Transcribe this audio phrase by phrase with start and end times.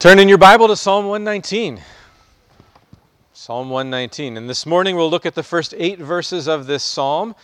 [0.00, 1.78] Turn in your Bible to Psalm 119.
[3.34, 4.38] Psalm 119.
[4.38, 7.34] And this morning we'll look at the first eight verses of this psalm.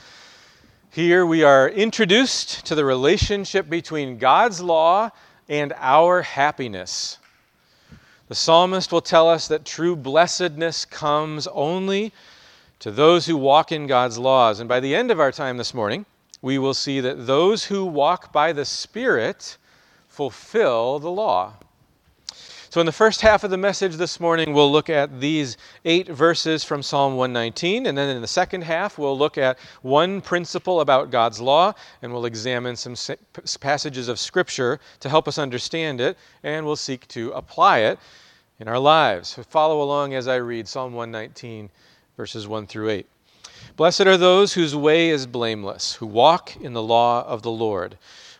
[0.90, 5.10] Here we are introduced to the relationship between God's law
[5.50, 7.18] and our happiness.
[8.28, 12.10] The psalmist will tell us that true blessedness comes only
[12.78, 14.60] to those who walk in God's laws.
[14.60, 16.06] And by the end of our time this morning,
[16.40, 19.58] we will see that those who walk by the Spirit
[20.08, 21.52] fulfill the law.
[22.76, 26.08] So, in the first half of the message this morning, we'll look at these eight
[26.08, 27.86] verses from Psalm 119.
[27.86, 31.72] And then in the second half, we'll look at one principle about God's law,
[32.02, 32.94] and we'll examine some
[33.60, 37.98] passages of Scripture to help us understand it, and we'll seek to apply it
[38.60, 39.30] in our lives.
[39.30, 41.70] So follow along as I read Psalm 119,
[42.18, 43.06] verses 1 through 8.
[43.76, 47.96] Blessed are those whose way is blameless, who walk in the law of the Lord.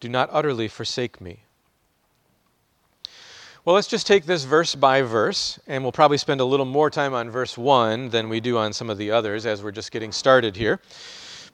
[0.00, 1.40] do not utterly forsake me.
[3.64, 6.88] Well, let's just take this verse by verse, and we'll probably spend a little more
[6.88, 9.90] time on verse 1 than we do on some of the others as we're just
[9.90, 10.80] getting started here.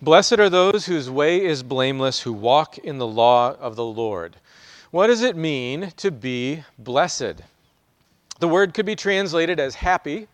[0.00, 4.36] Blessed are those whose way is blameless, who walk in the law of the Lord.
[4.90, 7.42] What does it mean to be blessed?
[8.38, 10.28] The word could be translated as happy.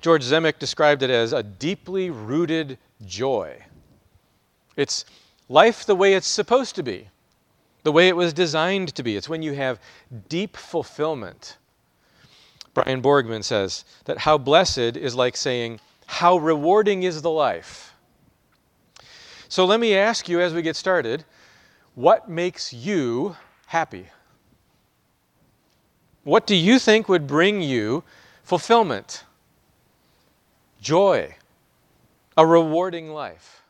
[0.00, 3.64] George Zemek described it as a deeply rooted joy.
[4.76, 5.04] It's
[5.48, 7.08] life the way it's supposed to be,
[7.82, 9.16] the way it was designed to be.
[9.16, 9.80] It's when you have
[10.28, 11.56] deep fulfillment.
[12.74, 17.94] Brian Borgman says that how blessed is like saying, How rewarding is the life?
[19.48, 21.24] So let me ask you as we get started
[21.94, 23.36] what makes you
[23.66, 24.06] happy?
[26.24, 28.04] What do you think would bring you
[28.42, 29.24] fulfillment,
[30.82, 31.36] joy,
[32.36, 33.62] a rewarding life?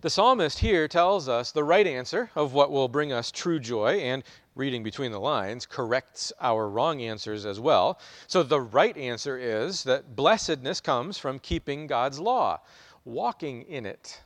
[0.00, 3.94] The psalmist here tells us the right answer of what will bring us true joy,
[3.98, 4.22] and
[4.54, 7.98] reading between the lines corrects our wrong answers as well.
[8.28, 12.60] So the right answer is that blessedness comes from keeping God's law,
[13.04, 14.20] walking in it.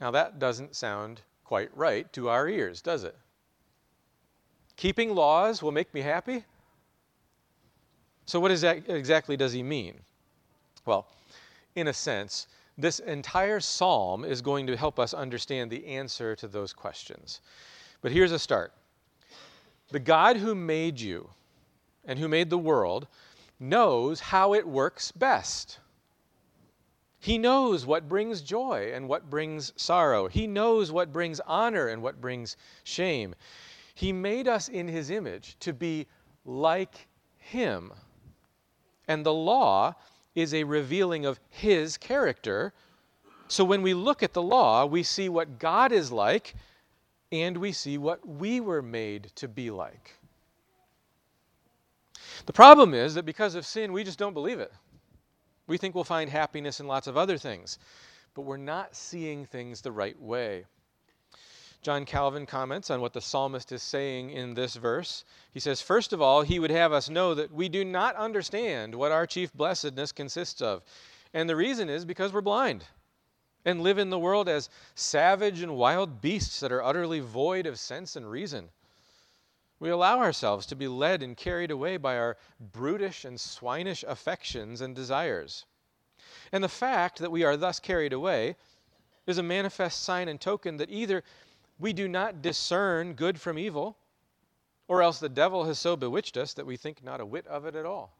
[0.00, 3.16] Now that doesn't sound quite right to our ears, does it?
[4.76, 6.44] Keeping laws will make me happy?
[8.26, 10.00] So, what exactly does he mean?
[10.84, 11.06] Well,
[11.74, 12.46] in a sense,
[12.78, 17.40] this entire psalm is going to help us understand the answer to those questions.
[18.00, 18.72] But here's a start
[19.90, 21.28] The God who made you
[22.04, 23.08] and who made the world
[23.58, 25.80] knows how it works best.
[27.20, 30.28] He knows what brings joy and what brings sorrow.
[30.28, 33.34] He knows what brings honor and what brings shame.
[33.92, 36.06] He made us in His image to be
[36.44, 37.08] like
[37.38, 37.92] Him.
[39.08, 39.96] And the law
[40.40, 42.72] is a revealing of His character.
[43.48, 46.54] So when we look at the law, we see what God is like
[47.32, 50.14] and we see what we were made to be like.
[52.46, 54.72] The problem is that because of sin, we just don't believe it.
[55.66, 57.78] We think we'll find happiness in lots of other things,
[58.34, 60.64] but we're not seeing things the right way.
[61.80, 65.24] John Calvin comments on what the psalmist is saying in this verse.
[65.52, 68.94] He says, First of all, he would have us know that we do not understand
[68.94, 70.82] what our chief blessedness consists of.
[71.32, 72.84] And the reason is because we're blind
[73.64, 77.78] and live in the world as savage and wild beasts that are utterly void of
[77.78, 78.70] sense and reason.
[79.78, 84.80] We allow ourselves to be led and carried away by our brutish and swinish affections
[84.80, 85.64] and desires.
[86.50, 88.56] And the fact that we are thus carried away
[89.26, 91.22] is a manifest sign and token that either
[91.78, 93.96] we do not discern good from evil,
[94.88, 97.66] or else the devil has so bewitched us that we think not a whit of
[97.66, 98.12] it at all.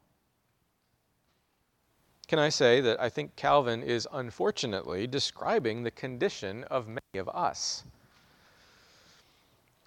[2.27, 7.27] Can I say that I think Calvin is unfortunately describing the condition of many of
[7.29, 7.83] us?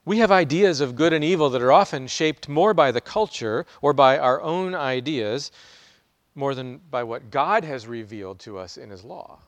[0.04, 3.64] We have ideas of good and evil that are often shaped more by the culture
[3.80, 5.52] or by our own ideas
[6.34, 9.38] more than by what God has revealed to us in His law.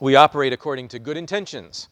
[0.00, 1.88] We operate according to good intentions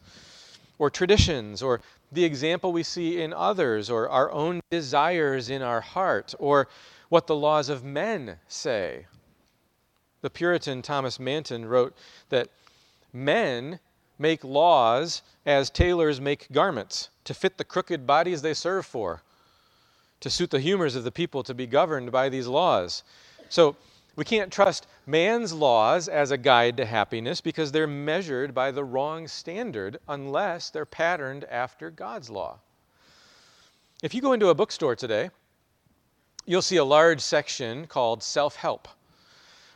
[0.78, 1.80] or traditions or
[2.12, 6.68] the example we see in others or our own desires in our heart or
[7.08, 9.06] what the laws of men say.
[10.22, 11.96] The Puritan Thomas Manton wrote
[12.28, 12.48] that
[13.12, 13.80] men
[14.18, 19.22] make laws as tailors make garments to fit the crooked bodies they serve for.
[20.20, 23.02] to suit the humors of the people to be governed by these laws.
[23.48, 23.76] So
[24.16, 28.84] we can't trust man's laws as a guide to happiness because they're measured by the
[28.84, 32.58] wrong standard unless they're patterned after God's law.
[34.02, 35.30] If you go into a bookstore today,
[36.46, 38.88] you'll see a large section called self help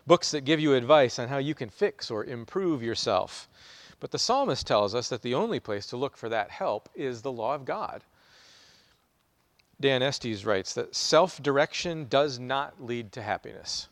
[0.06, 3.48] books that give you advice on how you can fix or improve yourself.
[4.00, 7.22] But the psalmist tells us that the only place to look for that help is
[7.22, 8.02] the law of God.
[9.80, 13.88] Dan Estes writes that self direction does not lead to happiness,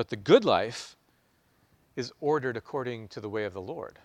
[0.00, 0.96] but the good life
[1.94, 3.98] is ordered according to the way of the Lord.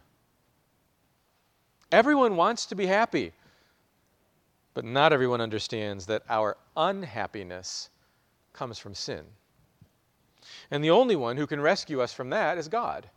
[1.89, 3.31] Everyone wants to be happy,
[4.73, 7.89] but not everyone understands that our unhappiness
[8.51, 9.23] comes from sin.
[10.69, 13.09] And the only one who can rescue us from that is God.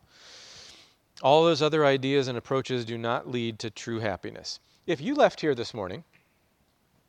[1.20, 4.60] All those other ideas and approaches do not lead to true happiness.
[4.86, 6.04] If you left here this morning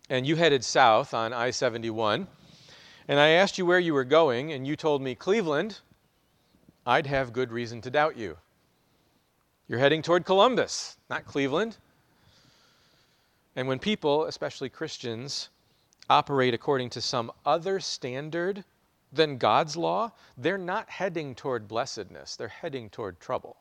[0.09, 2.27] and you headed south on I 71,
[3.09, 5.79] and I asked you where you were going, and you told me Cleveland,
[6.85, 8.37] I'd have good reason to doubt you.
[9.67, 11.77] You're heading toward Columbus, not Cleveland.
[13.55, 15.49] And when people, especially Christians,
[16.07, 18.63] operate according to some other standard
[19.11, 23.57] than God's law, they're not heading toward blessedness, they're heading toward trouble.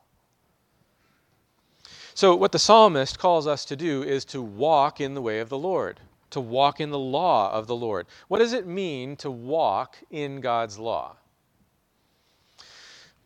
[2.13, 5.49] So, what the psalmist calls us to do is to walk in the way of
[5.49, 8.07] the Lord to walk in the law of the Lord.
[8.27, 11.15] What does it mean to walk in God's law?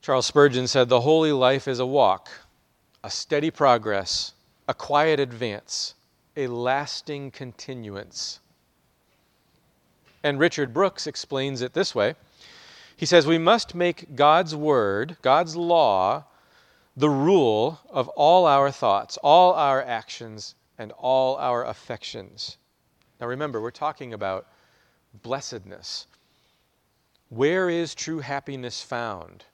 [0.01, 2.29] Charles Spurgeon said, The holy life is a walk,
[3.03, 4.33] a steady progress,
[4.67, 5.95] a quiet advance,
[6.35, 8.39] a lasting continuance.
[10.23, 12.15] And Richard Brooks explains it this way
[12.97, 16.25] He says, We must make God's word, God's law,
[16.95, 22.57] the rule of all our thoughts, all our actions, and all our affections.
[23.23, 24.47] Now remember, we're talking about
[25.21, 26.07] blessedness.
[27.29, 29.45] Where is true happiness found?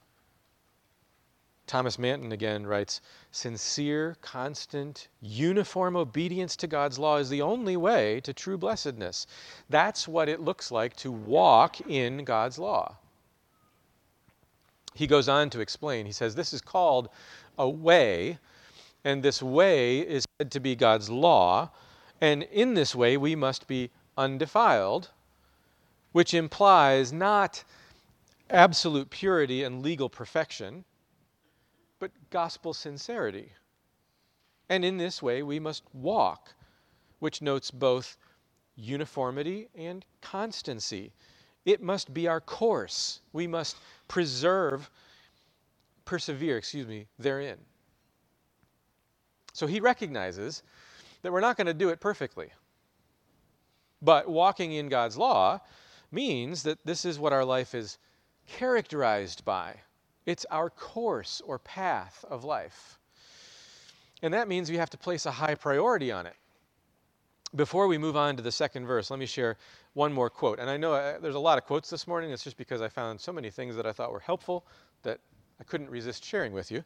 [1.68, 3.00] Thomas Manton again writes
[3.30, 9.28] Sincere, constant, uniform obedience to God's law is the only way to true blessedness.
[9.68, 12.96] That's what it looks like to walk in God's law.
[14.94, 16.06] He goes on to explain.
[16.06, 17.08] He says, This is called
[17.56, 18.38] a way,
[19.04, 21.70] and this way is said to be God's law.
[22.20, 25.10] And in this way, we must be undefiled,
[26.12, 27.64] which implies not
[28.50, 30.84] absolute purity and legal perfection,
[31.98, 33.52] but gospel sincerity.
[34.68, 36.54] And in this way, we must walk,
[37.20, 38.16] which notes both
[38.76, 41.12] uniformity and constancy.
[41.64, 43.20] It must be our course.
[43.32, 43.76] We must
[44.08, 44.90] preserve,
[46.04, 47.58] persevere, excuse me, therein.
[49.52, 50.62] So he recognizes
[51.22, 52.50] that we're not going to do it perfectly.
[54.02, 55.60] But walking in God's law
[56.10, 57.98] means that this is what our life is
[58.46, 59.76] characterized by.
[60.26, 62.98] It's our course or path of life.
[64.22, 66.34] And that means we have to place a high priority on it.
[67.54, 69.56] Before we move on to the second verse, let me share
[69.94, 70.60] one more quote.
[70.60, 72.30] And I know uh, there's a lot of quotes this morning.
[72.30, 74.64] It's just because I found so many things that I thought were helpful
[75.02, 75.18] that
[75.58, 76.84] I couldn't resist sharing with you.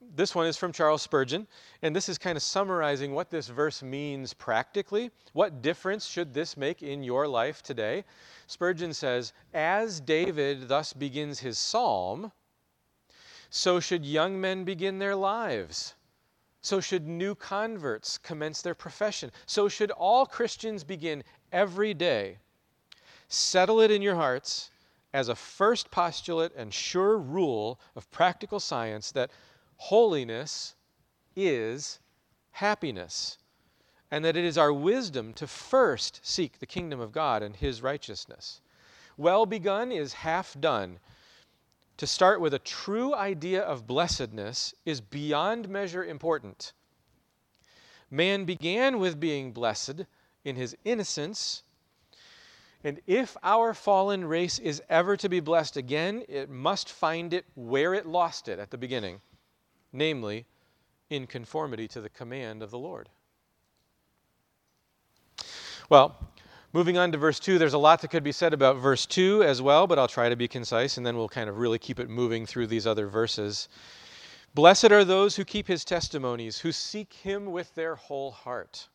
[0.00, 1.46] This one is from Charles Spurgeon,
[1.82, 5.10] and this is kind of summarizing what this verse means practically.
[5.32, 8.04] What difference should this make in your life today?
[8.46, 12.32] Spurgeon says, As David thus begins his psalm,
[13.50, 15.94] so should young men begin their lives.
[16.60, 19.30] So should new converts commence their profession.
[19.46, 21.22] So should all Christians begin
[21.52, 22.38] every day.
[23.28, 24.70] Settle it in your hearts
[25.12, 29.30] as a first postulate and sure rule of practical science that
[29.76, 30.74] holiness
[31.34, 31.98] is
[32.52, 33.38] happiness,
[34.10, 37.82] and that it is our wisdom to first seek the kingdom of God and his
[37.82, 38.60] righteousness.
[39.16, 40.98] Well begun is half done.
[41.98, 46.72] To start with a true idea of blessedness is beyond measure important.
[48.10, 50.02] Man began with being blessed
[50.44, 51.62] in his innocence.
[52.84, 57.46] And if our fallen race is ever to be blessed again, it must find it
[57.54, 59.20] where it lost it at the beginning
[59.92, 60.46] namely,
[61.10, 63.08] in conformity to the command of the Lord.
[65.88, 66.16] Well,
[66.72, 69.44] moving on to verse 2, there's a lot that could be said about verse 2
[69.44, 72.00] as well, but I'll try to be concise and then we'll kind of really keep
[72.00, 73.68] it moving through these other verses.
[74.54, 78.88] Blessed are those who keep his testimonies, who seek him with their whole heart.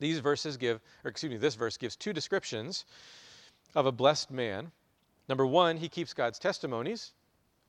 [0.00, 2.84] These verses give, or excuse me, this verse gives two descriptions
[3.74, 4.70] of a blessed man.
[5.28, 7.12] Number one, he keeps God's testimonies.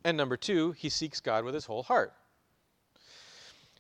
[0.04, 2.14] And number two, he seeks God with his whole heart.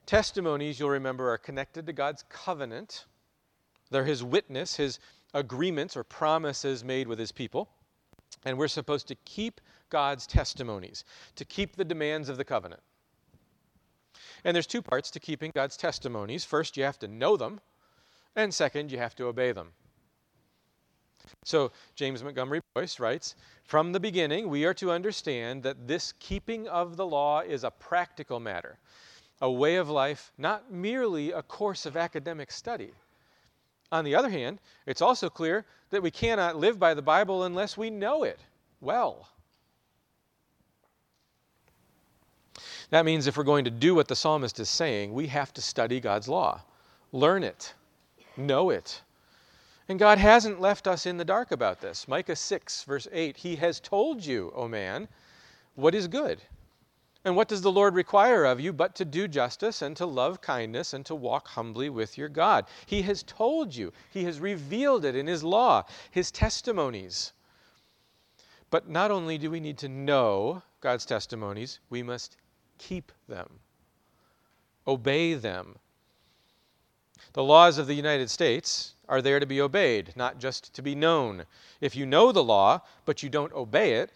[0.05, 3.05] Testimonies, you'll remember, are connected to God's covenant.
[3.91, 4.99] They're his witness, his
[5.33, 7.69] agreements or promises made with his people.
[8.43, 11.03] And we're supposed to keep God's testimonies,
[11.35, 12.81] to keep the demands of the covenant.
[14.43, 16.45] And there's two parts to keeping God's testimonies.
[16.45, 17.59] First, you have to know them,
[18.35, 19.73] and second, you have to obey them.
[21.43, 26.67] So, James Montgomery Boice writes From the beginning, we are to understand that this keeping
[26.67, 28.77] of the law is a practical matter,
[29.41, 32.91] a way of life, not merely a course of academic study.
[33.91, 37.75] On the other hand, it's also clear that we cannot live by the Bible unless
[37.75, 38.39] we know it
[38.81, 39.27] well.
[42.91, 45.61] That means if we're going to do what the psalmist is saying, we have to
[45.61, 46.61] study God's law,
[47.11, 47.73] learn it,
[48.35, 49.01] know it.
[49.89, 52.07] And God hasn't left us in the dark about this.
[52.07, 55.07] Micah 6, verse 8 He has told you, O man,
[55.73, 56.43] what is good.
[57.25, 60.41] And what does the Lord require of you but to do justice and to love
[60.41, 62.65] kindness and to walk humbly with your God?
[62.85, 67.33] He has told you, He has revealed it in His law, His testimonies.
[68.69, 72.37] But not only do we need to know God's testimonies, we must
[72.77, 73.59] keep them,
[74.87, 75.79] obey them.
[77.33, 80.95] The laws of the United States are there to be obeyed, not just to be
[80.95, 81.45] known.
[81.81, 84.11] If you know the law, but you don't obey it,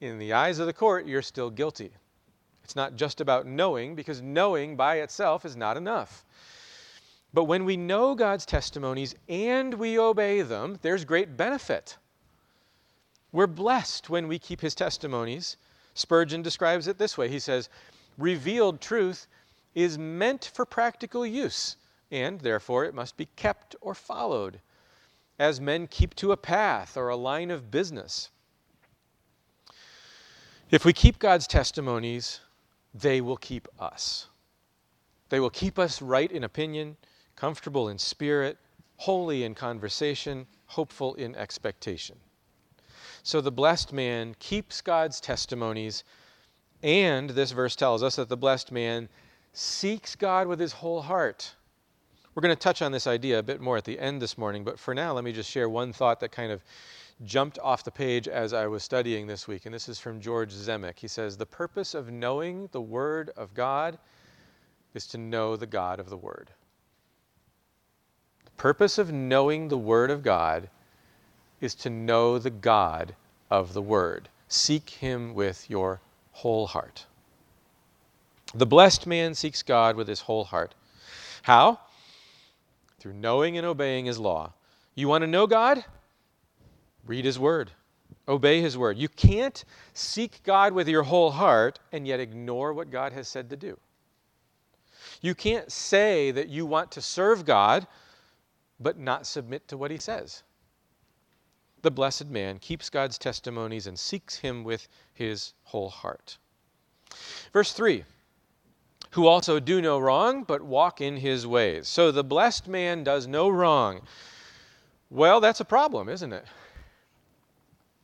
[0.00, 1.92] in the eyes of the court, you're still guilty.
[2.62, 6.24] It's not just about knowing, because knowing by itself is not enough.
[7.32, 11.96] But when we know God's testimonies and we obey them, there's great benefit.
[13.32, 15.56] We're blessed when we keep his testimonies.
[15.94, 17.68] Spurgeon describes it this way He says,
[18.16, 19.26] Revealed truth
[19.74, 21.76] is meant for practical use,
[22.14, 24.60] and therefore it must be kept or followed,
[25.36, 28.30] as men keep to a path or a line of business.
[30.70, 32.38] If we keep God's testimonies,
[32.94, 34.28] they will keep us.
[35.28, 36.96] They will keep us right in opinion,
[37.34, 38.58] comfortable in spirit,
[38.96, 42.16] holy in conversation, hopeful in expectation.
[43.24, 46.04] So the blessed man keeps God's testimonies,
[46.80, 49.08] and this verse tells us that the blessed man
[49.52, 51.54] seeks God with his whole heart.
[52.34, 54.64] We're going to touch on this idea a bit more at the end this morning,
[54.64, 56.62] but for now, let me just share one thought that kind of
[57.24, 60.52] jumped off the page as I was studying this week, and this is from George
[60.52, 60.98] Zemek.
[60.98, 63.98] He says, The purpose of knowing the Word of God
[64.94, 66.50] is to know the God of the Word.
[68.44, 70.68] The purpose of knowing the Word of God
[71.60, 73.14] is to know the God
[73.50, 74.28] of the Word.
[74.48, 76.00] Seek Him with your
[76.32, 77.06] whole heart.
[78.54, 80.74] The blessed man seeks God with his whole heart.
[81.42, 81.80] How?
[83.04, 84.54] Through knowing and obeying His law.
[84.94, 85.84] You want to know God?
[87.04, 87.70] Read His Word,
[88.26, 88.96] obey His Word.
[88.96, 93.50] You can't seek God with your whole heart and yet ignore what God has said
[93.50, 93.78] to do.
[95.20, 97.86] You can't say that you want to serve God
[98.80, 100.42] but not submit to what He says.
[101.82, 106.38] The blessed man keeps God's testimonies and seeks Him with his whole heart.
[107.52, 108.02] Verse 3
[109.14, 111.86] who also do no wrong, but walk in his ways.
[111.86, 114.00] So the blessed man does no wrong.
[115.08, 116.44] Well, that's a problem, isn't it?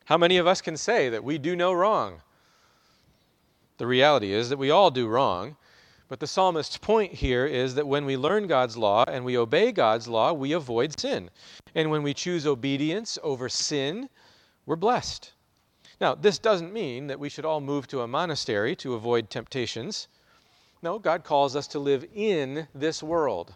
[0.05, 2.21] How many of us can say that we do no wrong?
[3.79, 5.57] The reality is that we all do wrong.
[6.07, 9.73] But the psalmist's point here is that when we learn God's law and we obey
[9.73, 11.29] God's law, we avoid sin.
[11.75, 14.09] And when we choose obedience over sin,
[14.65, 15.33] we're blessed.
[16.01, 20.07] Now, this doesn't mean that we should all move to a monastery to avoid temptations.
[20.83, 23.55] No, God calls us to live in this world.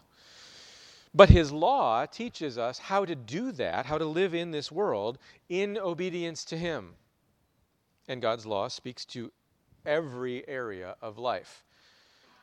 [1.13, 5.17] But his law teaches us how to do that, how to live in this world
[5.47, 6.95] in obedience to him.
[8.07, 9.31] And God's law speaks to
[9.85, 11.63] every area of life.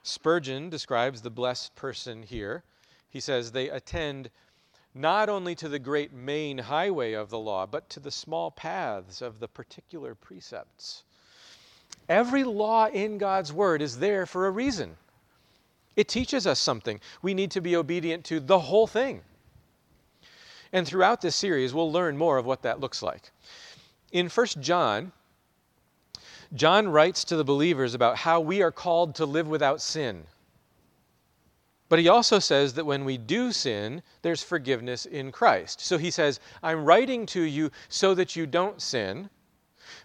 [0.03, 2.65] Spurgeon describes the blessed person here.
[3.09, 4.31] He says they attend
[4.95, 9.23] not only to the great main highway of the law, but to the small paths
[9.23, 11.05] of the particular precepts.
[12.09, 14.97] Every law in God's Word is there for a reason.
[15.97, 17.01] It teaches us something.
[17.21, 19.23] We need to be obedient to the whole thing.
[20.73, 23.31] And throughout this series, we'll learn more of what that looks like.
[24.11, 25.13] In 1 John,
[26.55, 30.25] John writes to the believers about how we are called to live without sin.
[31.89, 35.83] But he also says that when we do sin, there's forgiveness in Christ.
[35.83, 39.29] So he says, I'm writing to you so that you don't sin.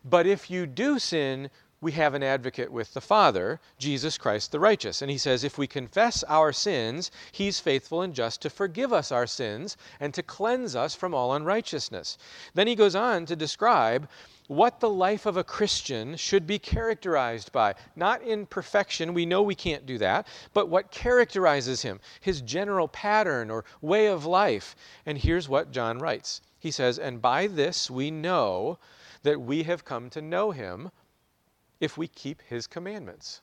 [0.04, 4.60] But if you do sin, we have an advocate with the Father, Jesus Christ the
[4.60, 5.04] righteous.
[5.04, 9.12] And he says, if we confess our sins, he's faithful and just to forgive us
[9.12, 12.18] our sins and to cleanse us from all unrighteousness.
[12.56, 14.10] Then he goes on to describe
[14.48, 17.76] what the life of a Christian should be characterized by.
[17.96, 22.88] Not in perfection, we know we can't do that, but what characterizes him, his general
[22.88, 24.76] pattern or way of life.
[25.06, 28.80] And here's what John writes He says, And by this we know
[29.22, 30.90] that we have come to know him
[31.80, 33.42] if we keep his commandments.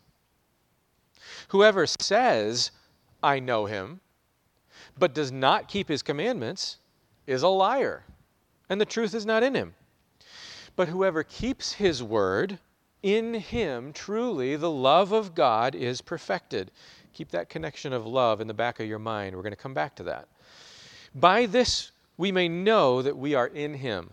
[1.48, 2.70] Whoever says,
[3.22, 4.00] I know him,
[4.98, 6.78] but does not keep his commandments,
[7.26, 8.04] is a liar,
[8.68, 9.74] and the truth is not in him.
[10.76, 12.58] But whoever keeps his word,
[13.02, 16.70] in him truly the love of God is perfected.
[17.12, 19.36] Keep that connection of love in the back of your mind.
[19.36, 20.26] We're going to come back to that.
[21.14, 24.10] By this we may know that we are in him.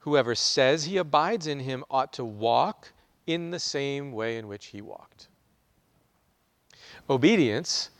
[0.00, 2.92] Whoever says he abides in him ought to walk
[3.28, 5.28] in the same way in which he walked.
[7.10, 7.90] Obedience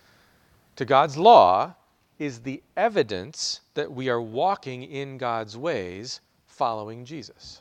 [0.74, 1.74] to God's law
[2.18, 7.60] is the evidence that we are walking in God's ways, following Jesus.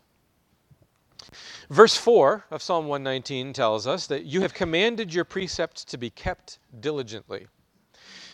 [1.70, 6.10] Verse 4 of Psalm 119 tells us that you have commanded your precepts to be
[6.10, 7.48] kept diligently.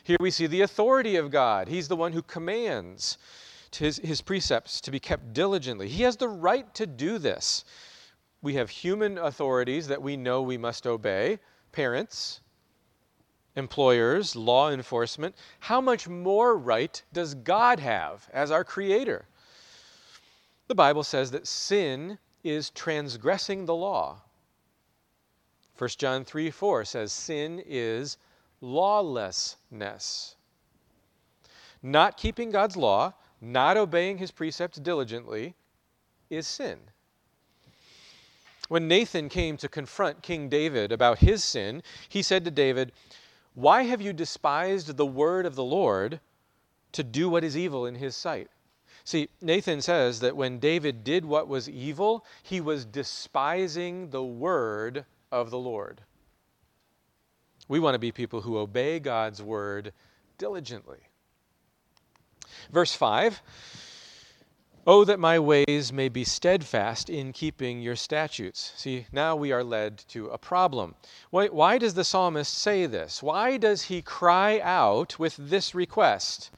[0.04, 1.68] Here we see the authority of God.
[1.68, 3.18] He's the one who commands
[3.76, 5.88] his, his precepts to be kept diligently.
[5.88, 7.66] He has the right to do this
[8.44, 11.40] we have human authorities that we know we must obey
[11.72, 12.42] parents,
[13.56, 15.34] employers, law enforcement.
[15.60, 19.26] How much more right does God have as our creator?
[20.68, 24.22] The Bible says that sin is transgressing the law.
[25.78, 28.18] 1 John 3 4 says sin is
[28.60, 30.36] lawlessness.
[31.82, 35.56] Not keeping God's law, not obeying his precepts diligently,
[36.30, 36.80] is sin.
[38.74, 42.92] When Nathan came to confront King David about his sin, he said to David,
[43.54, 46.20] Why have you despised the word of the Lord
[46.94, 48.50] to do what is evil in his sight?
[49.04, 55.06] See, Nathan says that when David did what was evil, he was despising the word
[55.32, 56.02] of the Lord.
[57.68, 59.94] We want to be people who obey God's word
[60.40, 61.10] diligently.
[62.72, 63.40] Verse 5
[64.86, 68.74] Oh, that my ways may be steadfast in keeping your statutes.
[68.76, 70.96] See, now we are led to a problem.
[71.30, 73.24] Why, why, does the psalmist say this?
[73.24, 76.52] Why does he cry out with this request?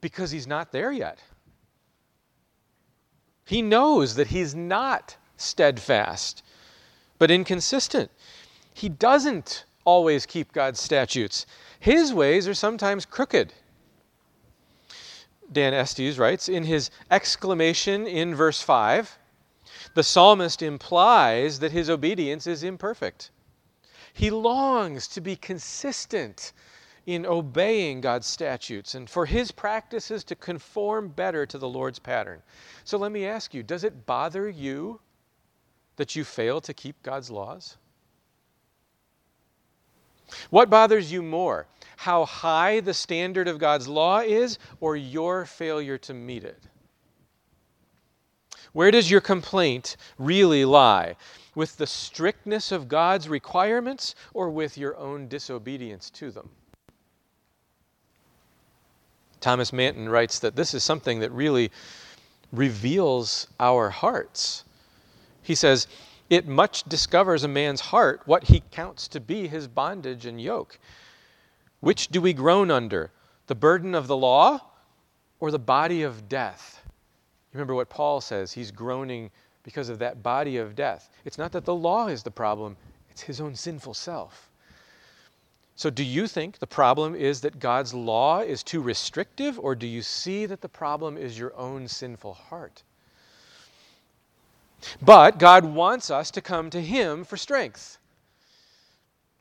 [0.00, 1.18] Because he's not there yet.
[3.44, 6.44] He knows that he's not steadfast,
[7.18, 8.12] but inconsistent.
[8.72, 11.46] He doesn't always keep God's statutes.
[11.80, 13.52] His ways are sometimes crooked.
[15.54, 19.18] Dan Estes writes, in his exclamation in verse 5,
[19.94, 23.30] the psalmist implies that his obedience is imperfect.
[24.12, 26.52] He longs to be consistent
[27.06, 32.42] in obeying God's statutes and for his practices to conform better to the Lord's pattern.
[32.84, 35.00] So let me ask you does it bother you
[35.96, 37.76] that you fail to keep God's laws?
[40.50, 41.66] What bothers you more?
[41.96, 46.62] How high the standard of God's law is, or your failure to meet it?
[48.72, 51.16] Where does your complaint really lie?
[51.54, 56.50] With the strictness of God's requirements, or with your own disobedience to them?
[59.40, 61.70] Thomas Manton writes that this is something that really
[62.50, 64.64] reveals our hearts.
[65.42, 65.86] He says,
[66.30, 70.78] it much discovers a man's heart what he counts to be his bondage and yoke.
[71.80, 73.10] Which do we groan under?
[73.46, 74.60] The burden of the law
[75.38, 76.82] or the body of death?
[77.52, 78.52] Remember what Paul says?
[78.52, 79.30] He's groaning
[79.62, 81.10] because of that body of death.
[81.24, 82.76] It's not that the law is the problem,
[83.10, 84.50] it's his own sinful self.
[85.76, 89.88] So, do you think the problem is that God's law is too restrictive, or do
[89.88, 92.82] you see that the problem is your own sinful heart?
[95.00, 97.98] But God wants us to come to Him for strength.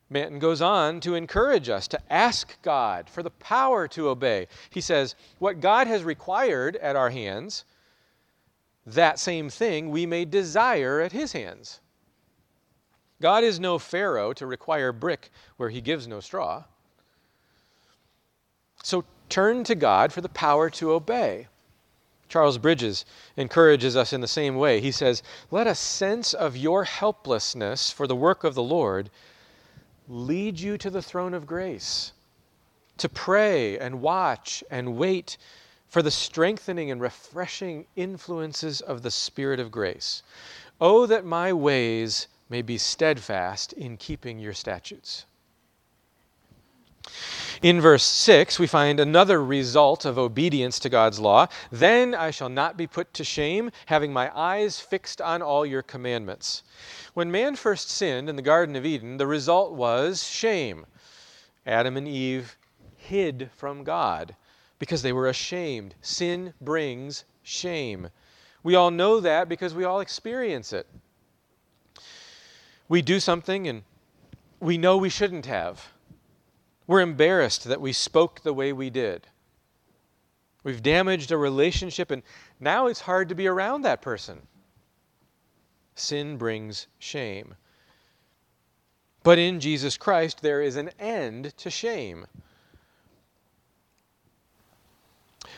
[0.10, 4.48] Manton goes on to encourage us to ask God for the power to obey.
[4.70, 7.66] He says, What God has required at our hands,
[8.86, 11.80] that same thing we may desire at His hands.
[13.22, 16.66] God is no Pharaoh to require brick where He gives no straw.
[18.84, 21.48] So turn to God for the power to obey.
[22.34, 23.06] Charles Bridges
[23.38, 24.82] encourages us in the same way.
[24.82, 29.12] He says, Let a sense of your helplessness for the work of the Lord
[30.10, 32.12] lead you to the throne of grace,
[32.98, 35.38] to pray and watch and wait
[35.88, 40.24] for the strengthening and refreshing influences of the Spirit of grace.
[40.82, 45.28] Oh, that my ways may be steadfast in keeping your statutes.
[47.62, 51.48] In verse 6, we find another result of obedience to God's law.
[51.72, 55.82] Then I shall not be put to shame, having my eyes fixed on all your
[55.82, 56.64] commandments.
[57.14, 60.86] When man first sinned in the Garden of Eden, the result was shame.
[61.66, 62.58] Adam and Eve
[62.98, 64.36] hid from God
[64.80, 65.96] because they were ashamed.
[66.02, 68.10] Sin brings shame.
[68.64, 70.88] We all know that because we all experience it.
[72.90, 73.84] We do something and
[74.60, 75.93] we know we shouldn't have.
[76.88, 79.28] We're embarrassed that we spoke the way we did.
[80.64, 82.24] We've damaged a relationship, and
[82.60, 84.42] now it's hard to be around that person.
[85.96, 87.56] Sin brings shame.
[89.24, 92.26] But in Jesus Christ, there is an end to shame.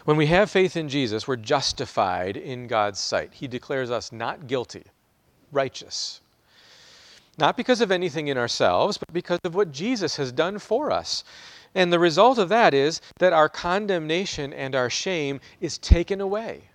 [0.05, 3.33] When we have faith in Jesus, we're justified in God's sight.
[3.33, 4.83] He declares us not guilty,
[5.51, 6.21] righteous.
[7.37, 11.23] Not because of anything in ourselves, but because of what Jesus has done for us.
[11.73, 16.69] And the result of that is that our condemnation and our shame is taken away.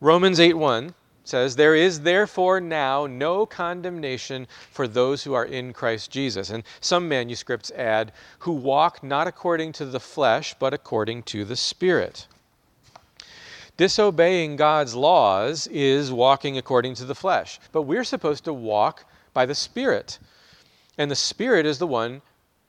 [0.00, 0.94] Romans 8 1
[1.24, 6.50] says, There is therefore now no condemnation for those who are in Christ Jesus.
[6.50, 11.56] And some manuscripts add, who walk not according to the flesh, but according to the
[11.56, 12.26] Spirit.
[13.80, 19.46] Disobeying God's laws is walking according to the flesh, but we're supposed to walk by
[19.46, 20.18] the Spirit.
[20.98, 22.20] And the Spirit is the one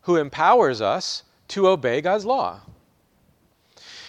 [0.03, 2.61] who empowers us to obey God's law.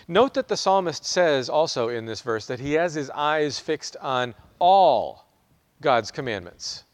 [0.06, 3.96] Note that the psalmist says also in this verse that he has his eyes fixed
[3.96, 5.26] on all
[5.80, 6.84] God's commandments.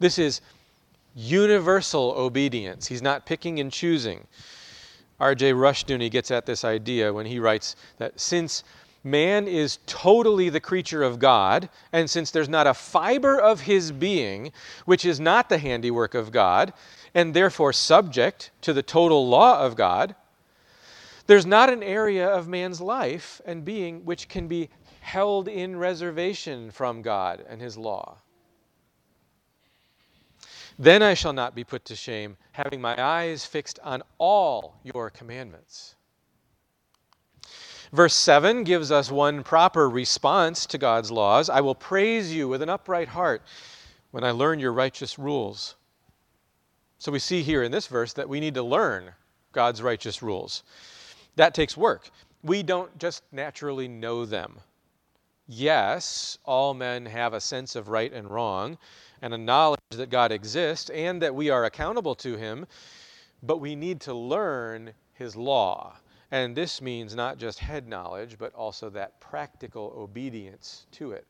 [0.00, 0.40] This is
[1.14, 2.88] universal obedience.
[2.88, 4.26] He's not picking and choosing.
[5.20, 5.52] R.J.
[5.52, 8.64] Rushdoony gets at this idea when he writes that since
[9.04, 13.92] man is totally the creature of God, and since there's not a fiber of his
[13.92, 14.52] being
[14.84, 16.72] which is not the handiwork of God,
[17.14, 20.14] and therefore subject to the total law of God,
[21.26, 24.68] there's not an area of man's life and being which can be
[25.00, 28.16] held in reservation from God and his law.
[30.80, 35.10] Then I shall not be put to shame, having my eyes fixed on all your
[35.10, 35.94] commandments.
[37.92, 42.62] Verse 7 gives us one proper response to God's laws I will praise you with
[42.62, 43.42] an upright heart
[44.10, 45.74] when I learn your righteous rules.
[46.98, 49.12] So we see here in this verse that we need to learn
[49.52, 50.62] God's righteous rules.
[51.36, 52.08] That takes work.
[52.42, 54.58] We don't just naturally know them.
[55.46, 58.78] Yes, all men have a sense of right and wrong
[59.22, 62.66] and a knowledge that God exists and that we are accountable to Him,
[63.42, 65.96] but we need to learn His law.
[66.30, 71.26] And this means not just head knowledge, but also that practical obedience to it.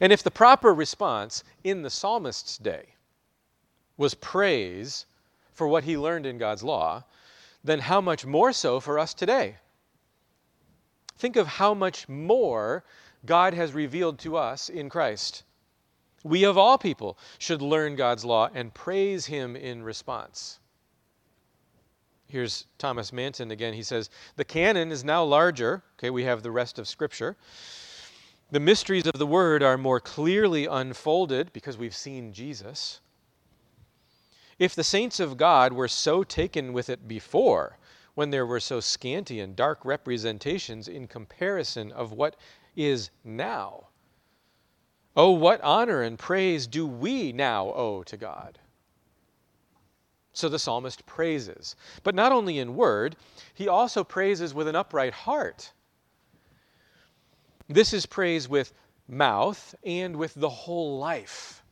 [0.00, 2.94] And if the proper response in the psalmist's day
[3.96, 5.06] was praise
[5.52, 7.04] for what he learned in God's law,
[7.62, 9.56] then how much more so for us today?
[11.16, 12.84] Think of how much more
[13.24, 15.44] God has revealed to us in Christ.
[16.24, 20.58] We, of all people, should learn God's law and praise Him in response.
[22.26, 23.74] Here's Thomas Manton again.
[23.74, 25.84] He says, The canon is now larger.
[25.98, 27.36] Okay, we have the rest of Scripture.
[28.50, 33.00] The mysteries of the Word are more clearly unfolded because we've seen Jesus.
[34.58, 37.78] If the saints of God were so taken with it before,
[38.14, 42.36] when there were so scanty and dark representations in comparison of what
[42.76, 43.88] is now,
[45.16, 48.58] oh, what honor and praise do we now owe to God?
[50.32, 53.16] So the psalmist praises, but not only in word,
[53.54, 55.72] he also praises with an upright heart.
[57.68, 58.72] This is praise with
[59.06, 61.62] mouth and with the whole life.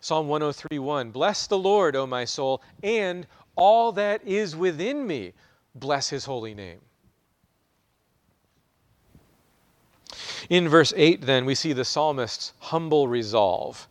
[0.00, 5.32] Psalm 103:1 Bless the Lord, O my soul, and all that is within me.
[5.74, 6.80] Bless his holy name.
[10.48, 13.88] In verse 8, then, we see the psalmist's humble resolve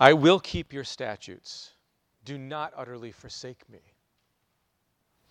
[0.00, 1.72] I will keep your statutes.
[2.24, 3.80] Do not utterly forsake me.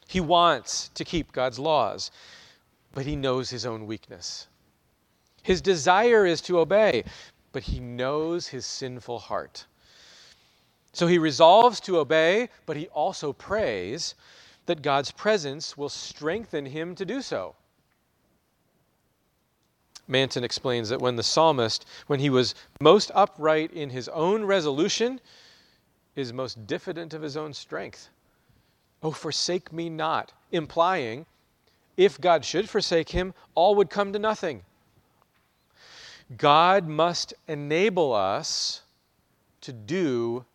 [0.08, 2.12] He wants to keep God's laws,
[2.94, 4.48] but he knows his own weakness.
[5.44, 7.04] His desire is to obey,
[7.52, 9.66] but he knows his sinful heart.
[10.92, 14.16] So he resolves to obey, but he also prays
[14.66, 17.56] that God's presence will strengthen him to do so.
[20.08, 25.20] Manton explains that when the psalmist, when he was most upright in his own resolution,
[26.16, 28.10] is most diffident of his own strength.
[29.04, 31.26] Oh, forsake me not, implying
[31.98, 34.64] if God should forsake him, all would come to nothing.
[36.38, 38.84] God must enable us
[39.62, 40.46] to do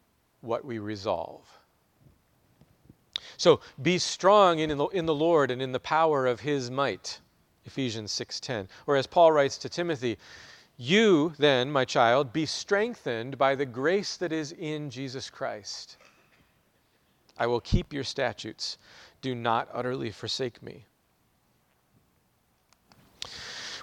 [0.41, 1.47] what we resolve.
[3.37, 7.19] So be strong in the, in the Lord and in the power of his might.
[7.65, 8.69] Ephesians 6:10.
[8.87, 10.19] Or as Paul writes to Timothy,
[10.77, 15.97] you then, my child, be strengthened by the grace that is in Jesus Christ.
[17.39, 18.79] I will keep your statutes.
[19.21, 20.87] Do not utterly forsake me.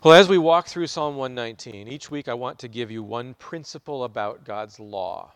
[0.04, 3.34] Well, as we walk through Psalm 119, each week I want to give you one
[3.34, 5.34] principle about God's law.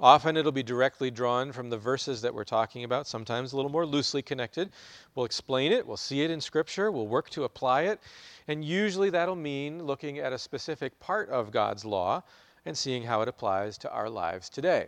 [0.00, 3.70] Often it'll be directly drawn from the verses that we're talking about, sometimes a little
[3.70, 4.70] more loosely connected.
[5.14, 8.00] We'll explain it, we'll see it in Scripture, we'll work to apply it,
[8.46, 12.22] and usually that'll mean looking at a specific part of God's law
[12.64, 14.86] and seeing how it applies to our lives today.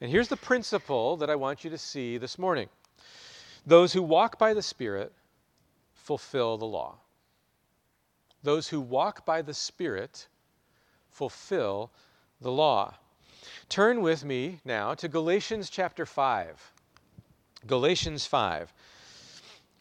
[0.00, 2.68] And here's the principle that I want you to see this morning
[3.64, 5.12] those who walk by the Spirit
[5.94, 6.96] fulfill the law.
[8.42, 10.26] Those who walk by the Spirit
[11.10, 11.92] fulfill
[12.40, 12.94] the law.
[13.68, 16.72] Turn with me now to Galatians chapter 5.
[17.66, 18.72] Galatians 5.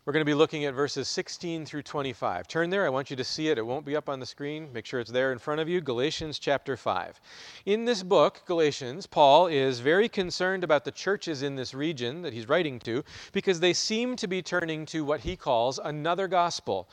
[0.06, 2.48] We're going to be looking at verses 16 through 25.
[2.48, 2.86] Turn there.
[2.86, 3.58] I want you to see it.
[3.58, 4.68] It won't be up on the screen.
[4.74, 5.80] Make sure it's there in front of you.
[5.80, 7.22] Galatians chapter 5.
[7.66, 12.34] In this book, Galatians, Paul is very concerned about the churches in this region that
[12.34, 16.90] he's writing to because they seem to be turning to what he calls another gospel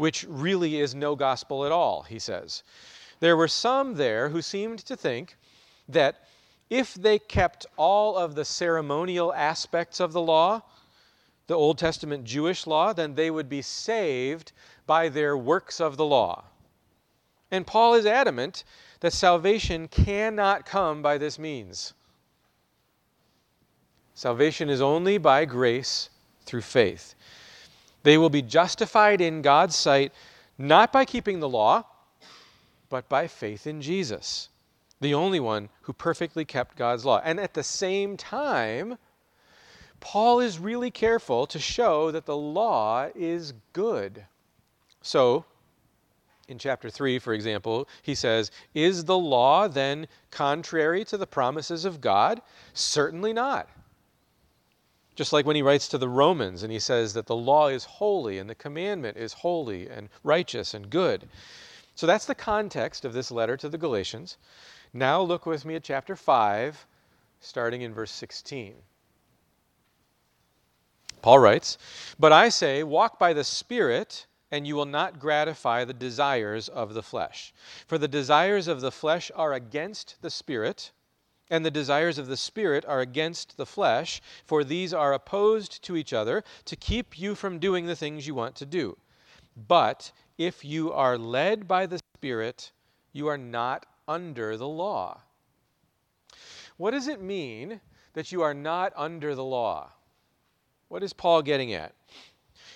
[0.00, 2.62] which really is no gospel at all, he says.
[3.20, 5.36] There were some there who seemed to think
[5.90, 6.24] that
[6.70, 10.62] if they kept all of the ceremonial aspects of the law,
[11.48, 14.52] the Old Testament Jewish law, then they would be saved
[14.86, 16.44] by their works of the law.
[17.50, 18.62] And Paul is adamant
[19.00, 21.92] that salvation cannot come by this means.
[24.14, 26.10] Salvation is only by grace
[26.44, 27.14] through faith.
[28.04, 30.12] They will be justified in God's sight
[30.56, 31.84] not by keeping the law,
[32.90, 34.49] but by faith in Jesus,
[35.00, 37.20] the only one who perfectly kept God's law.
[37.24, 38.98] And at the same time,
[40.00, 44.24] Paul is really careful to show that the law is good.
[45.02, 45.44] So,
[46.48, 51.84] in chapter 3, for example, he says, Is the law then contrary to the promises
[51.84, 52.42] of God?
[52.74, 53.68] Certainly not.
[55.14, 57.84] Just like when he writes to the Romans and he says that the law is
[57.84, 61.28] holy and the commandment is holy and righteous and good.
[61.94, 64.38] So that's the context of this letter to the Galatians.
[64.92, 66.86] Now look with me at chapter 5,
[67.40, 68.74] starting in verse 16.
[71.22, 71.78] Paul writes,
[72.18, 76.94] But I say, walk by the Spirit, and you will not gratify the desires of
[76.94, 77.52] the flesh.
[77.86, 80.92] For the desires of the flesh are against the Spirit
[81.50, 85.96] and the desires of the Spirit are against the flesh, for these are opposed to
[85.96, 88.96] each other to keep you from doing the things you want to do.
[89.68, 92.70] But if you are led by the Spirit,
[93.12, 95.20] you are not under the law.
[96.76, 97.80] What does it mean
[98.14, 99.92] that you are not under the law?
[100.88, 101.94] What is Paul getting at?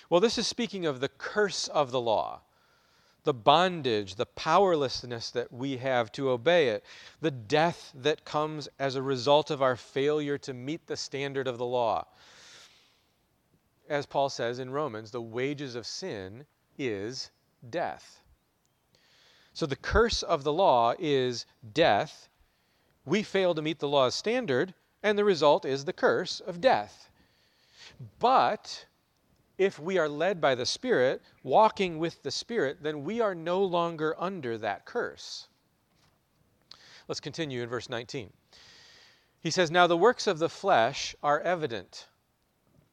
[0.09, 2.41] Well, this is speaking of the curse of the law
[3.25, 6.85] the bondage, the powerlessness that we have to obey it,
[7.19, 11.57] the death that comes as a result of our failure to meet the standard of
[11.57, 12.05] the law.
[13.89, 16.45] As Paul says in Romans, the wages of sin
[16.77, 17.31] is
[17.67, 18.21] death.
[19.55, 22.27] So the curse of the law is death.
[23.05, 27.09] We fail to meet the law's standard, and the result is the curse of death.
[28.19, 28.85] But
[29.57, 33.63] if we are led by the Spirit, walking with the Spirit, then we are no
[33.63, 35.47] longer under that curse.
[37.07, 38.33] Let's continue in verse 19.
[39.39, 42.07] He says, Now the works of the flesh are evident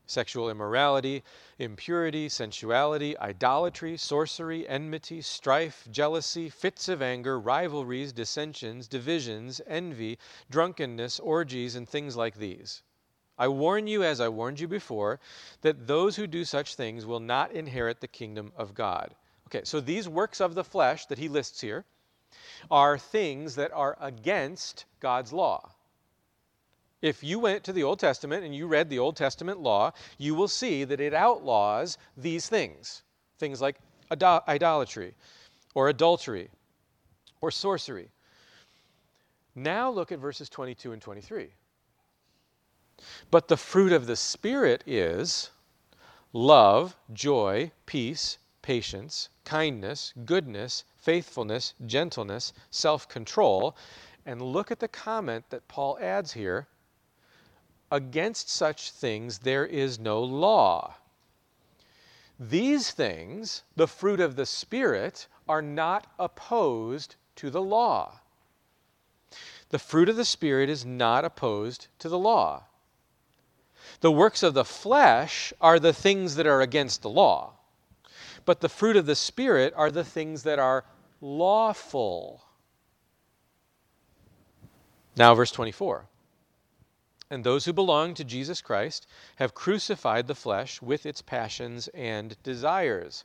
[0.07, 1.23] sexual immorality,
[1.59, 10.19] impurity, sensuality, idolatry, sorcery, enmity, strife, jealousy, fits of anger, rivalries, dissensions, divisions, envy,
[10.51, 12.83] drunkenness, orgies, and things like these
[13.39, 15.19] I warn you, as I warned you before,
[15.63, 19.15] that those who do such things will not inherit the kingdom of God.
[19.49, 21.85] Okay, so these works of the flesh that he lists here
[22.71, 25.73] are things that are against God's law.
[27.03, 30.37] If you went to the Old Testament and you read the Old Testament law, you
[30.37, 33.03] will see that it outlaws these things
[33.39, 33.77] things like
[34.13, 35.15] idolatry
[35.75, 36.49] or adultery
[37.41, 38.09] or sorcery.
[39.57, 41.49] Now look at verses 22 and 23.
[43.33, 45.51] But the fruit of the Spirit is
[46.33, 53.77] love, joy, peace, patience, kindness, goodness, faithfulness, gentleness, self control.
[54.25, 56.69] And look at the comment that Paul adds here
[57.93, 60.95] against such things there is no law.
[62.41, 68.21] These things, the fruit of the Spirit, are not opposed to the law.
[69.69, 72.65] The fruit of the Spirit is not opposed to the law.
[74.01, 77.53] The works of the flesh are the things that are against the law,
[78.47, 80.85] but the fruit of the Spirit are the things that are
[81.21, 82.43] lawful.
[85.15, 86.07] Now, verse 24.
[87.33, 92.37] And those who belong to Jesus Christ have crucified the flesh with its passions and
[92.43, 93.25] desires.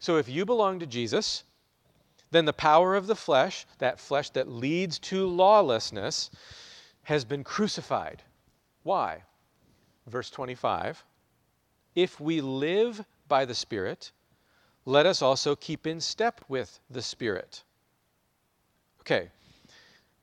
[0.00, 1.44] So if you belong to Jesus,
[2.30, 6.30] then the power of the flesh, that flesh that leads to lawlessness,
[7.04, 8.22] has been crucified.
[8.82, 9.22] Why?
[10.06, 11.02] Verse 25
[11.94, 14.12] If we live by the Spirit,
[14.84, 17.62] let us also keep in step with the Spirit.
[19.00, 19.30] Okay,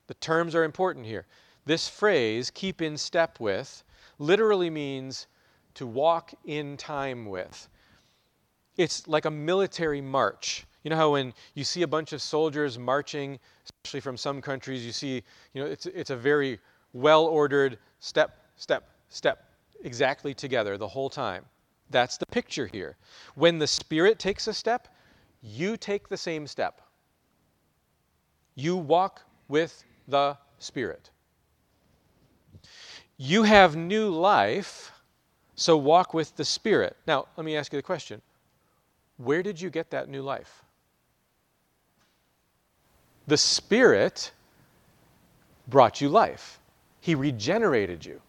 [0.06, 1.26] the terms are important here.
[1.66, 3.84] This phrase, keep in step with,
[4.20, 5.28] literally means
[5.76, 7.68] to walk in time with.
[8.78, 10.66] It's like a military march.
[10.84, 14.86] You know how when you see a bunch of soldiers marching, especially from some countries,
[14.86, 15.24] you see,
[15.54, 16.60] you know, it's, it's a very
[16.94, 19.50] well ordered step, step, step,
[19.84, 21.46] exactly together the whole time.
[21.90, 22.98] That's the picture here.
[23.36, 24.88] When the Spirit takes a step,
[25.42, 26.82] you take the same step.
[28.56, 31.10] You walk with the Spirit.
[33.18, 34.92] You have new life,
[35.56, 36.98] so walk with the Spirit.
[37.08, 38.22] Now, let me ask you the question
[39.18, 40.64] where did you get that new life?
[43.28, 44.32] The Spirit
[45.68, 46.60] brought you life,
[47.00, 48.22] He regenerated you.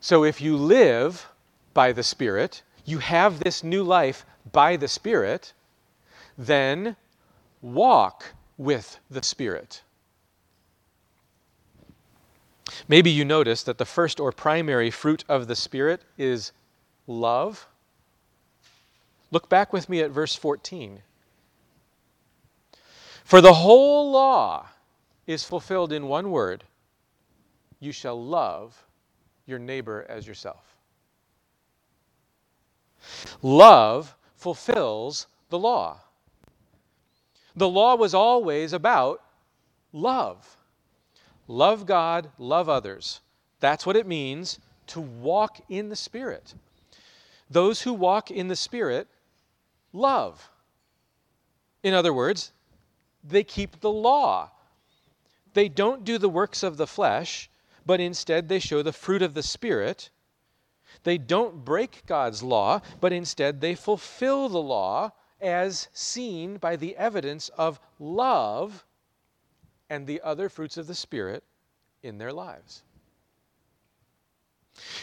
[0.00, 1.28] So if you live
[1.74, 5.52] by the Spirit, you have this new life by the Spirit,
[6.36, 6.96] then
[7.62, 8.24] walk
[8.56, 9.82] with the Spirit.
[12.88, 16.52] Maybe you notice that the first or primary fruit of the Spirit is
[17.06, 17.66] love.
[19.30, 21.02] Look back with me at verse 14.
[23.24, 24.66] For the whole law
[25.26, 26.64] is fulfilled in one word
[27.78, 28.84] you shall love
[29.46, 30.76] your neighbor as yourself.
[33.42, 35.98] Love fulfills the law.
[37.56, 39.22] The law was always about
[39.92, 40.56] love.
[41.50, 43.20] Love God, love others.
[43.58, 46.54] That's what it means to walk in the Spirit.
[47.50, 49.08] Those who walk in the Spirit
[49.92, 50.48] love.
[51.82, 52.52] In other words,
[53.24, 54.52] they keep the law.
[55.52, 57.50] They don't do the works of the flesh,
[57.84, 60.10] but instead they show the fruit of the Spirit.
[61.02, 65.10] They don't break God's law, but instead they fulfill the law
[65.40, 68.84] as seen by the evidence of love
[69.90, 71.42] and the other fruits of the Spirit
[72.02, 72.82] in their lives.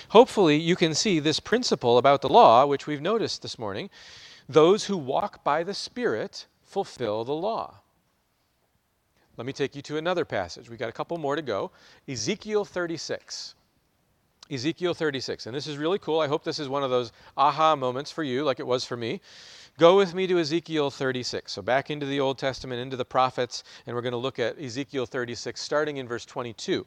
[0.10, 3.89] Hopefully, you can see this principle about the law, which we've noticed this morning.
[4.50, 7.82] Those who walk by the Spirit fulfill the law.
[9.36, 10.69] Let me take you to another passage.
[10.69, 11.71] We've got a couple more to go.
[12.08, 13.54] Ezekiel 36.
[14.50, 15.45] Ezekiel 36.
[15.45, 16.21] And this is really cool.
[16.21, 18.97] I hope this is one of those aha moments for you, like it was for
[18.97, 19.21] me.
[19.80, 21.52] Go with me to Ezekiel 36.
[21.52, 24.60] So, back into the Old Testament, into the prophets, and we're going to look at
[24.60, 26.84] Ezekiel 36, starting in verse 22.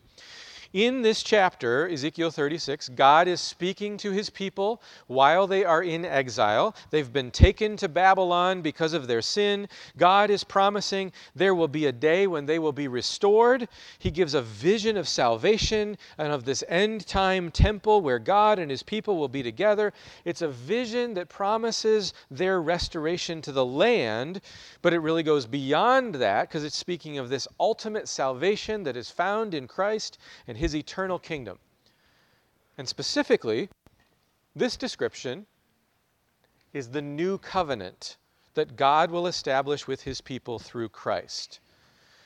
[0.72, 6.04] In this chapter, Ezekiel 36, God is speaking to his people while they are in
[6.04, 6.76] exile.
[6.90, 9.68] They've been taken to Babylon because of their sin.
[9.96, 13.66] God is promising there will be a day when they will be restored.
[13.98, 18.70] He gives a vision of salvation and of this end time temple where God and
[18.70, 19.92] his people will be together.
[20.24, 24.40] It's a vision that promises their restoration to the land,
[24.82, 29.10] but it really goes beyond that because it's speaking of this ultimate salvation that is
[29.10, 31.58] found in Christ and his eternal kingdom.
[32.78, 33.68] And specifically,
[34.54, 35.46] this description
[36.72, 38.16] is the new covenant
[38.54, 41.60] that God will establish with his people through Christ.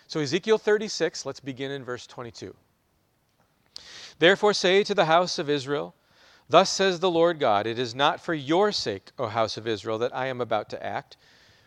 [0.06, 2.54] So, Ezekiel 36, let's begin in verse 22.
[4.18, 5.94] Therefore, say to the house of Israel,
[6.48, 9.98] Thus says the Lord God, It is not for your sake, O house of Israel,
[9.98, 11.16] that I am about to act,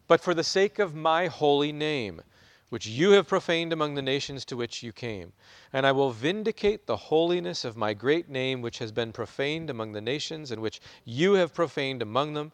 [0.07, 2.21] but for the sake of my holy name
[2.69, 5.31] which you have profaned among the nations to which you came.
[5.71, 9.93] And I will vindicate the holiness of my great name, which has been profaned among
[9.93, 12.51] the nations, and which you have profaned among them.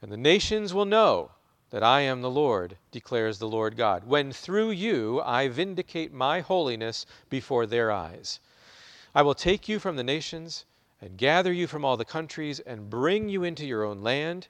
[0.00, 1.32] And the nations will know
[1.70, 6.40] that I am the Lord, declares the Lord God, when through you I vindicate my
[6.40, 8.38] holiness before their eyes.
[9.14, 10.64] I will take you from the nations
[11.00, 14.46] and gather you from all the countries and bring you into your own land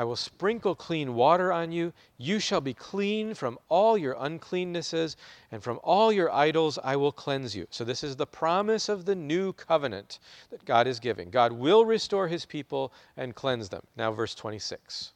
[0.00, 1.92] I will sprinkle clean water on you.
[2.16, 5.14] You shall be clean from all your uncleannesses,
[5.52, 7.66] and from all your idols I will cleanse you.
[7.68, 11.28] So, this is the promise of the new covenant that God is giving.
[11.28, 13.82] God will restore his people and cleanse them.
[13.94, 15.12] Now, verse 26.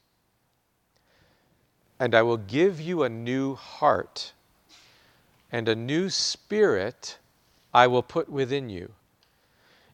[1.98, 4.34] And I will give you a new heart,
[5.50, 7.16] and a new spirit
[7.72, 8.92] I will put within you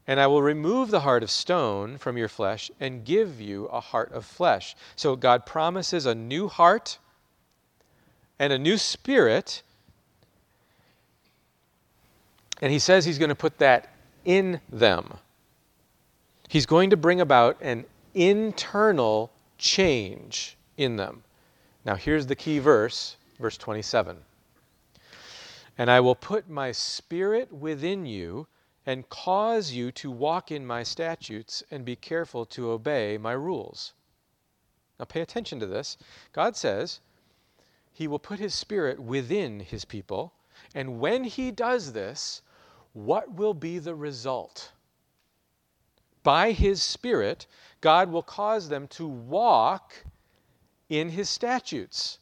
[0.06, 3.80] and I will remove the heart of stone from your flesh and give you a
[3.80, 4.74] heart of flesh.
[4.96, 6.98] So God promises a new heart
[8.38, 9.62] and a new spirit.
[12.60, 13.94] And he says he's going to put that
[14.24, 15.14] in them.
[16.48, 17.84] He's going to bring about an
[18.14, 21.22] internal change in them.
[21.84, 24.16] Now, here's the key verse, verse 27.
[25.78, 28.46] And I will put my spirit within you
[28.86, 33.92] and cause you to walk in my statutes and be careful to obey my rules.
[34.98, 35.96] Now, pay attention to this.
[36.32, 37.00] God says
[37.92, 40.32] he will put his spirit within his people,
[40.74, 42.42] and when he does this,
[42.92, 44.72] what will be the result?
[46.22, 47.46] By his spirit,
[47.80, 50.04] God will cause them to walk
[50.88, 52.18] in his statutes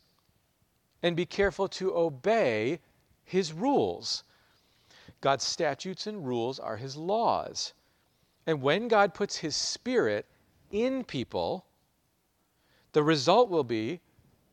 [1.03, 2.81] and be careful to obey
[3.25, 4.25] his rules.
[5.21, 7.73] God's statutes and rules are his laws.
[8.47, 10.27] And when God puts his spirit
[10.71, 11.67] in people,
[12.93, 14.01] the result will be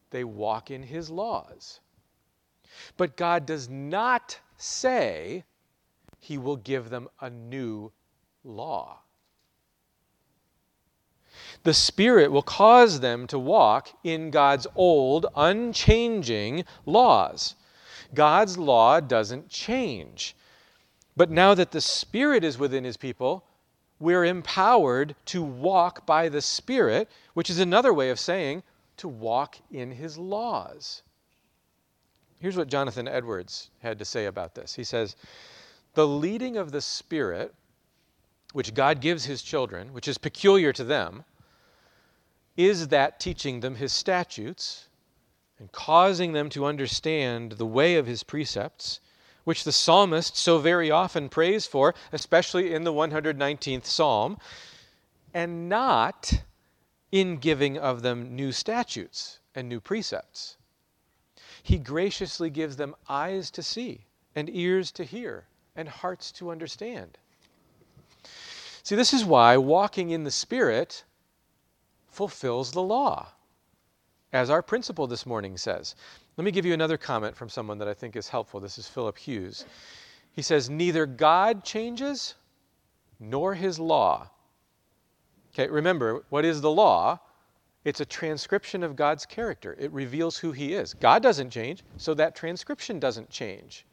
[0.09, 1.80] they walk in his laws.
[2.97, 5.43] But God does not say
[6.20, 7.91] he will give them a new
[8.43, 8.99] law.
[11.63, 17.55] The Spirit will cause them to walk in God's old, unchanging laws.
[18.13, 20.36] God's law doesn't change.
[21.18, 23.45] But now that the Spirit is within his people,
[23.99, 28.63] we're empowered to walk by the Spirit, which is another way of saying
[28.97, 31.01] to walk in his laws.
[32.39, 34.76] Here's what Jonathan Edwards had to say about this.
[34.76, 35.16] He says,
[35.93, 37.55] The leading of the Spirit,
[38.51, 41.24] which God gives his children, which is peculiar to them,
[42.57, 44.88] is that teaching them his statutes
[45.59, 48.99] and causing them to understand the way of his precepts
[49.46, 54.38] which the psalmist so very often prays for, especially in the 119th psalm,
[55.34, 56.41] and not
[57.12, 60.58] in giving of them new statutes and new precepts.
[61.64, 67.18] He graciously gives them eyes to see, and ears to hear, and hearts to understand.
[68.84, 71.04] See, this is why walking in the Spirit
[72.08, 73.30] fulfills the law,
[74.32, 75.96] as our principle this morning says.
[76.38, 78.59] Let me give you another comment from someone that I think is helpful.
[78.59, 79.65] This is Philip Hughes.
[80.33, 82.36] He says, Neither God changes
[83.19, 84.29] nor his law.
[85.53, 87.19] Okay, remember, what is the law?
[87.86, 89.77] It's a transcription of God's character.
[89.79, 90.93] It reveals who he is.
[90.93, 93.86] God doesn't change, so that transcription doesn't change.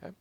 [0.00, 0.14] Okay?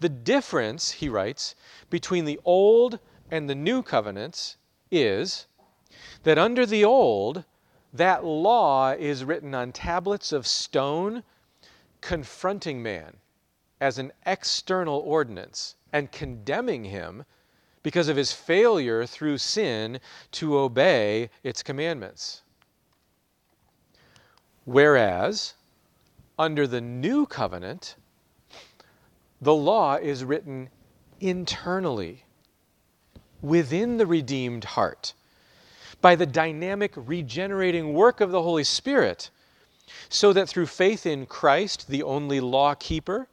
[0.00, 1.54] The difference, he writes,
[1.88, 2.98] between the old
[3.30, 4.56] and the new covenants
[4.90, 5.46] is
[6.24, 7.44] that under the old,
[7.96, 11.22] that law is written on tablets of stone,
[12.00, 13.16] confronting man
[13.80, 17.24] as an external ordinance and condemning him
[17.82, 20.00] because of his failure through sin
[20.32, 22.42] to obey its commandments.
[24.64, 25.54] Whereas,
[26.38, 27.96] under the new covenant,
[29.40, 30.68] the law is written
[31.20, 32.24] internally
[33.40, 35.14] within the redeemed heart
[36.06, 39.28] by the dynamic regenerating work of the Holy Spirit,
[40.08, 43.26] so that through faith in Christ, the only law keeper,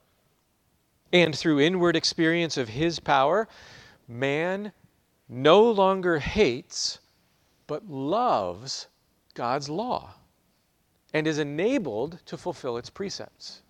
[1.11, 3.47] and through inward experience of His power,
[4.07, 4.71] man
[5.29, 6.97] no longer hates,
[7.67, 8.87] but loves
[9.35, 10.15] God's law
[11.13, 13.61] and is enabled to fulfill its precepts.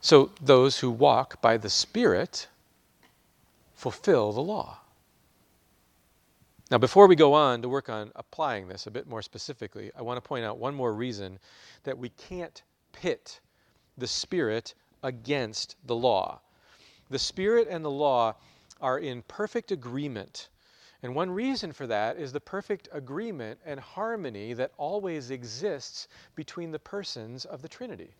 [0.00, 2.48] So those who walk by the Spirit
[3.76, 4.81] fulfill the law.
[6.72, 10.00] Now, before we go on to work on applying this a bit more specifically, I
[10.00, 11.38] want to point out one more reason
[11.84, 12.62] that we can't
[12.92, 13.40] pit
[13.98, 16.40] the Spirit against the law.
[17.10, 18.36] The Spirit and the law
[18.80, 20.48] are in perfect agreement.
[21.02, 26.70] And one reason for that is the perfect agreement and harmony that always exists between
[26.70, 28.14] the persons of the Trinity.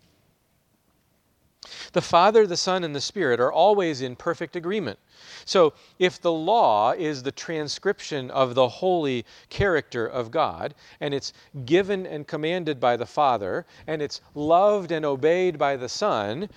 [1.92, 4.98] The Father, the Son, and the Spirit are always in perfect agreement.
[5.44, 11.34] So, if the law is the transcription of the holy character of God, and it's
[11.66, 16.48] given and commanded by the Father, and it's loved and obeyed by the Son,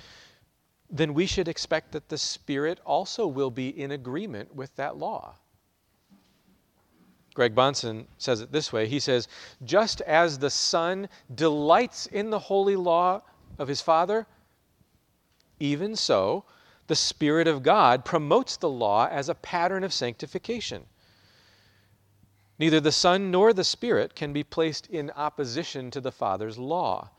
[0.90, 5.36] then we should expect that the Spirit also will be in agreement with that law.
[7.34, 9.28] Greg Bahnsen says it this way He says,
[9.66, 13.22] Just as the Son delights in the holy law
[13.60, 14.26] of his Father,
[15.60, 16.46] even so,
[16.88, 20.86] the Spirit of God promotes the law as a pattern of sanctification.
[22.60, 27.10] Neither the Son nor the Spirit can be placed in opposition to the Father's law.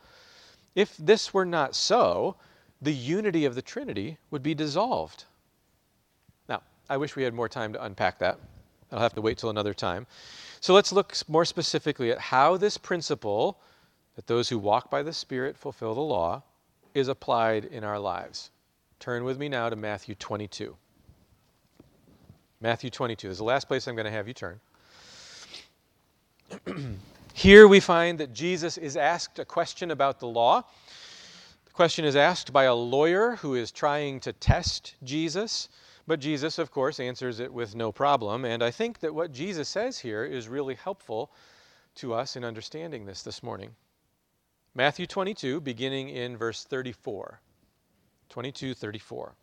[0.74, 2.36] If this were not so,
[2.80, 5.24] the unity of the Trinity would be dissolved.
[6.48, 8.38] Now, I wish we had more time to unpack that.
[8.92, 10.06] I'll have to wait till another time.
[10.60, 13.60] So let's look more specifically at how this principle
[14.14, 16.42] that those who walk by the Spirit fulfill the law
[16.96, 18.50] is applied in our lives.
[18.98, 20.74] Turn with me now to Matthew 22.
[22.62, 24.58] Matthew 22 is the last place I'm going to have you turn.
[27.34, 30.62] Here we find that Jesus is asked a question about the law.
[31.66, 35.68] The question is asked by a lawyer who is trying to test Jesus.
[36.06, 38.46] But Jesus, of course, answers it with no problem.
[38.46, 41.30] And I think that what Jesus says here is really helpful
[41.96, 43.74] to us in understanding this this morning.
[44.76, 47.40] Matthew 22, beginning in verse 34.
[48.28, 49.34] 22, 34.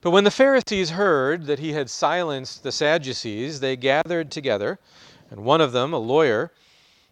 [0.00, 4.78] But when the Pharisees heard that he had silenced the Sadducees, they gathered together,
[5.32, 6.52] and one of them, a lawyer,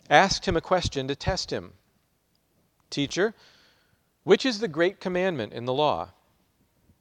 [0.09, 1.73] asked him a question to test him
[2.89, 3.35] Teacher,
[4.23, 6.11] which is the great commandment in the law?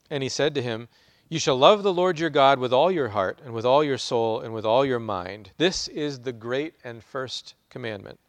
[0.10, 0.88] And he said to him,
[1.30, 4.00] You shall love the Lord your God with all your heart, and with all your
[4.00, 5.52] soul, and with all your mind.
[5.60, 8.20] This is the great and first commandment.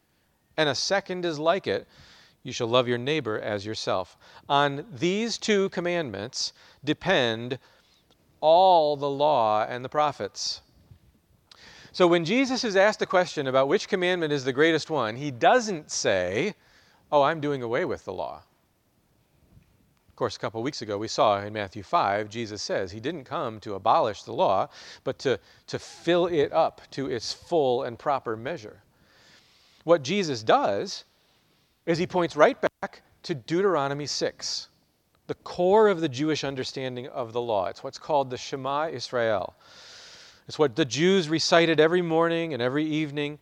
[0.59, 1.87] And a second is like it
[2.43, 4.17] you shall love your neighbor as yourself.
[4.49, 6.53] On these two commandments
[6.85, 7.59] depend
[8.41, 10.61] all the law and the prophets.
[11.93, 15.31] So when Jesus is asked a question about which commandment is the greatest one, he
[15.31, 16.55] doesn't say,
[17.11, 18.43] Oh, I'm doing away with the law
[20.09, 23.25] Of course, a couple weeks ago, we saw in Matthew 5, Jesus says he didn't
[23.25, 24.69] come to abolish the law,
[25.05, 25.39] but to,
[25.69, 28.83] to fill it up to its full and proper measure.
[29.89, 31.05] What Jesus does
[31.87, 34.69] is he points right back to Deuteronomy 6,
[35.29, 37.69] the core of the Jewish understanding of the law.
[37.69, 39.55] It's what's called the Shema Israel.
[40.47, 43.39] It's what the Jews recited every morning and every evening.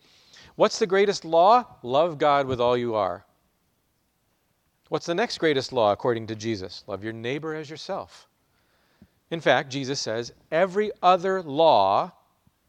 [0.55, 1.65] What's the greatest law?
[1.83, 3.25] Love God with all you are.
[4.89, 6.85] What's the next greatest law according to Jesus?
[6.87, 8.29] Love your neighbor as yourself.
[9.33, 12.13] In fact, Jesus says every other law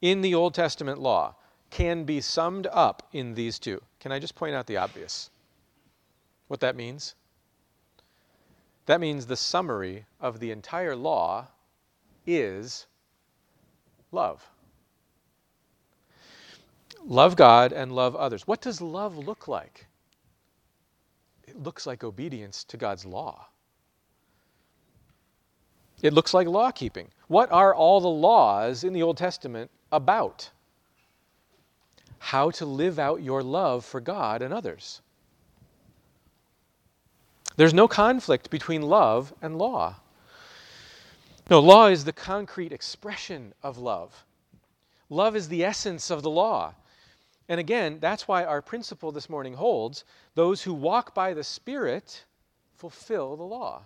[0.02, 1.36] in the Old Testament law
[1.70, 3.82] can be summed up in these two.
[3.99, 5.30] Can I just point out the obvious?
[6.47, 7.15] What that means?
[8.86, 11.47] That means the summary of the entire law
[12.26, 12.88] is
[14.11, 14.47] love.
[17.05, 18.47] Love God and love others.
[18.47, 19.88] What does love look like?
[21.47, 23.47] it looks like obedience to God's law.
[26.01, 27.07] It looks like law keeping.
[27.28, 30.51] What are all the laws in the Old Testament about?
[32.20, 35.01] How to live out your love for God and others.
[37.55, 39.95] There's no conflict between love and law.
[41.49, 44.26] No, law is the concrete expression of love.
[45.09, 46.74] Love is the essence of the law.
[47.49, 50.03] And again, that's why our principle this morning holds
[50.36, 52.26] those who walk by the Spirit
[52.76, 53.84] fulfill the law.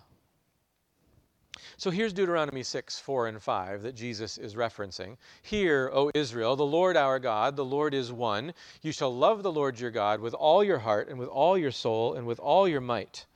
[1.76, 5.16] So here's Deuteronomy 6, 4, and 5 that Jesus is referencing.
[5.42, 8.54] Hear, O Israel, the Lord our God, the Lord is one.
[8.82, 11.70] You shall love the Lord your God with all your heart, and with all your
[11.70, 13.26] soul, and with all your might.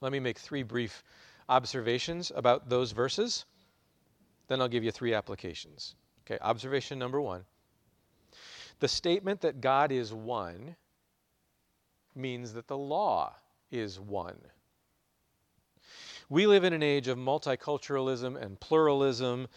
[0.00, 1.02] Let me make three brief
[1.48, 3.44] observations about those verses.
[4.48, 5.94] Then I'll give you three applications.
[6.24, 7.44] Okay, observation number one
[8.80, 10.76] the statement that God is one
[12.14, 13.34] means that the law
[13.70, 14.38] is one.
[16.30, 19.48] We live in an age of multiculturalism and pluralism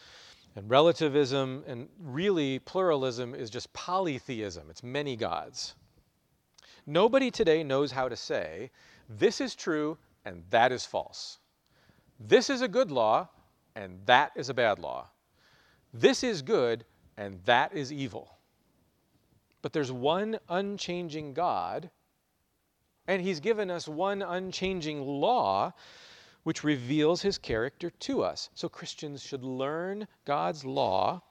[0.55, 5.75] and relativism, and really, pluralism is just polytheism, it's many gods.
[6.85, 8.71] Nobody today knows how to say,
[9.09, 11.39] this is true and that is false.
[12.19, 13.29] This is a good law
[13.75, 15.07] and that is a bad law.
[15.93, 16.85] This is good
[17.17, 18.37] and that is evil.
[19.61, 21.91] But there's one unchanging God,
[23.07, 25.73] and He's given us one unchanging law
[26.43, 28.49] which reveals His character to us.
[28.55, 31.21] So Christians should learn God's law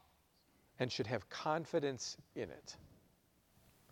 [0.78, 2.76] and should have confidence in it.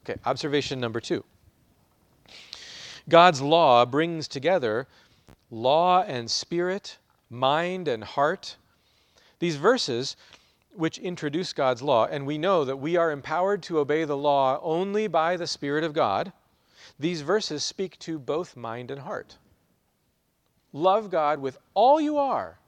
[0.05, 1.25] Okay, observation number two
[3.09, 4.87] God's law brings together
[5.51, 6.99] law and spirit,
[7.31, 8.57] mind and heart.
[9.39, 10.17] These verses
[10.75, 14.61] which introduce God's law, and we know that we are empowered to obey the law
[14.63, 16.33] only by the Spirit of God,
[16.99, 19.39] these verses speak to both mind and heart.
[20.73, 22.59] Love God with all you are.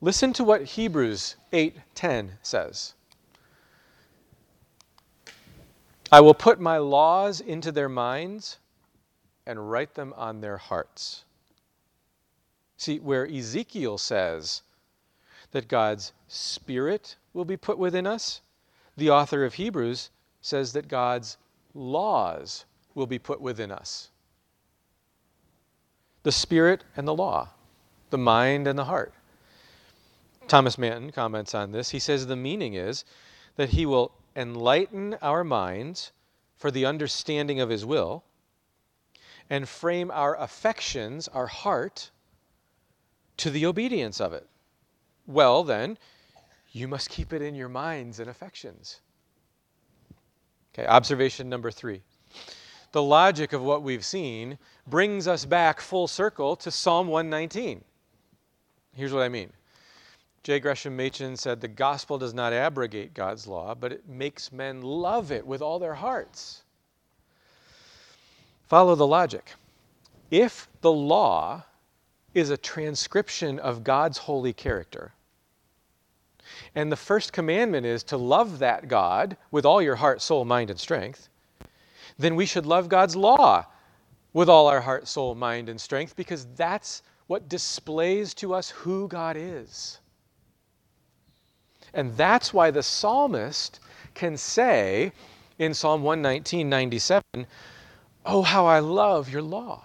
[0.00, 2.94] Listen to what Hebrews 8:10 says.
[6.12, 8.58] I will put my laws into their minds
[9.46, 11.24] and write them on their hearts.
[12.76, 14.62] See, where Ezekiel says
[15.52, 18.40] that God's Spirit will be put within us,
[18.96, 20.10] the author of Hebrews
[20.40, 21.36] says that God's
[21.74, 22.64] laws
[22.94, 24.10] will be put within us.
[26.22, 27.50] The Spirit and the law,
[28.10, 29.14] the mind and the heart.
[30.48, 31.90] Thomas Manton comments on this.
[31.90, 33.04] He says the meaning is
[33.56, 36.12] that He will enlighten our minds
[36.56, 38.24] for the understanding of His will,
[39.48, 42.10] and frame our affections, our heart,
[43.38, 44.46] to the obedience of it.
[45.26, 45.96] Well, then,
[46.70, 49.00] you must keep it in your minds and affections.
[50.74, 52.02] Okay, observation number three.
[52.92, 57.84] The logic of what we've seen brings us back full circle to Psalm 119.
[58.94, 59.52] Here's what I mean
[60.42, 60.58] J.
[60.58, 65.30] Gresham Machen said, The gospel does not abrogate God's law, but it makes men love
[65.30, 66.62] it with all their hearts.
[68.66, 69.54] Follow the logic.
[70.30, 71.64] If the law
[72.34, 75.12] is a transcription of God's holy character,
[76.74, 80.70] and the first commandment is to love that God with all your heart, soul, mind,
[80.70, 81.28] and strength,
[82.20, 83.64] then we should love God's law
[84.32, 89.08] with all our heart, soul, mind, and strength because that's what displays to us who
[89.08, 89.98] God is.
[91.94, 93.80] And that's why the psalmist
[94.14, 95.12] can say
[95.58, 97.22] in Psalm 119, 97,
[98.26, 99.82] Oh, how I love your law.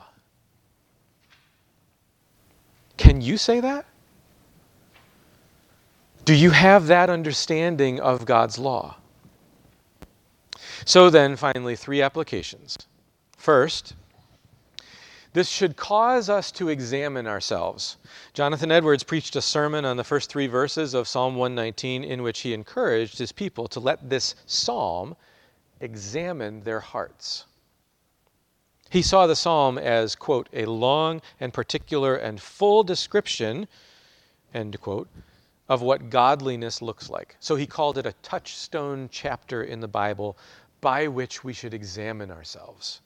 [2.97, 3.85] Can you say that?
[6.25, 8.97] Do you have that understanding of God's law?
[10.83, 12.77] So then, finally, three applications.
[13.37, 13.93] First,
[15.35, 17.97] this should cause us to examine ourselves.
[18.33, 22.39] Jonathan Edwards preached a sermon on the first three verses of Psalm 119 in which
[22.39, 25.15] he encouraged his people to let this psalm
[25.81, 27.45] examine their hearts.
[28.89, 33.67] He saw the psalm as, quote, a long and particular and full description,
[34.53, 35.09] end quote,
[35.67, 37.35] of what godliness looks like.
[37.41, 40.37] So he called it a touchstone chapter in the Bible
[40.85, 43.01] by which we should examine ourselves.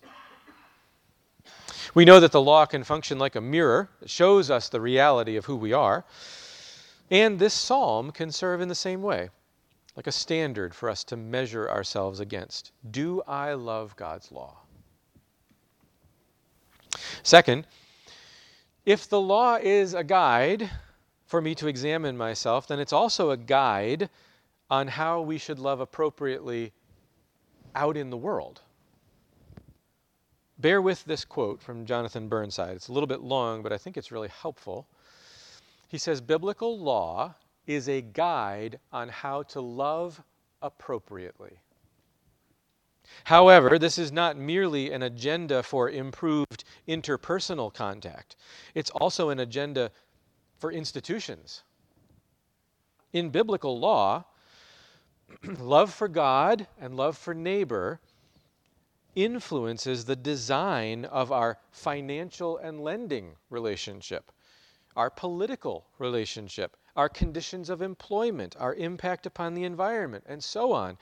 [1.94, 5.38] We know that the law can function like a mirror, it shows us the reality
[5.38, 6.04] of who we are.
[7.10, 9.30] And this psalm can serve in the same way,
[9.96, 12.74] like a standard for us to measure ourselves against.
[12.92, 14.58] Do I love God's law?
[17.24, 17.66] Second,
[18.86, 20.70] if the law is a guide
[21.28, 24.10] for me to examine myself, then it's also a guide
[24.70, 26.74] on how we should love appropriately
[27.76, 28.62] out in the world.
[30.58, 32.76] Bear with this quote from Jonathan Burnside.
[32.76, 34.88] It's a little bit long, but I think it's really helpful.
[35.88, 40.22] He says Biblical law is a guide on how to love
[40.62, 41.60] appropriately.
[43.24, 48.36] However, this is not merely an agenda for improved interpersonal contact,
[48.76, 49.92] it's also an agenda
[50.58, 51.64] for institutions.
[53.14, 54.26] In biblical law,
[55.60, 58.00] love for God and love for neighbor
[59.16, 64.32] influences the design of our financial and lending relationship,
[64.96, 70.98] our political relationship, our conditions of employment, our impact upon the environment, and so on.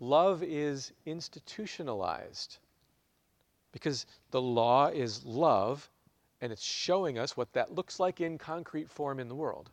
[0.00, 2.58] Love is institutionalized
[3.72, 5.90] because the law is love
[6.40, 9.70] and it's showing us what that looks like in concrete form in the world.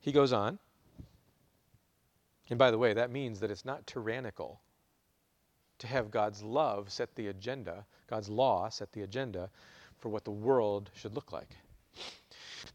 [0.00, 0.58] He goes on,
[2.50, 4.60] and by the way, that means that it's not tyrannical
[5.78, 9.50] to have God's love set the agenda, God's law set the agenda
[9.98, 11.56] for what the world should look like.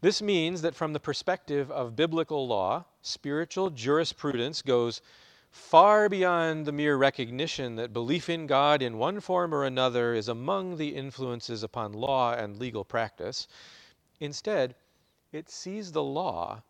[0.00, 5.00] This means that from the perspective of biblical law, spiritual jurisprudence goes
[5.50, 10.28] far beyond the mere recognition that belief in God in one form or another is
[10.28, 13.46] among the influences upon law and legal practice.
[14.20, 14.74] Instead,
[15.32, 16.62] it sees the law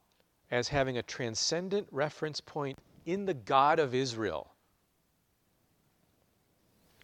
[0.50, 4.50] as having a transcendent reference point in the God of Israel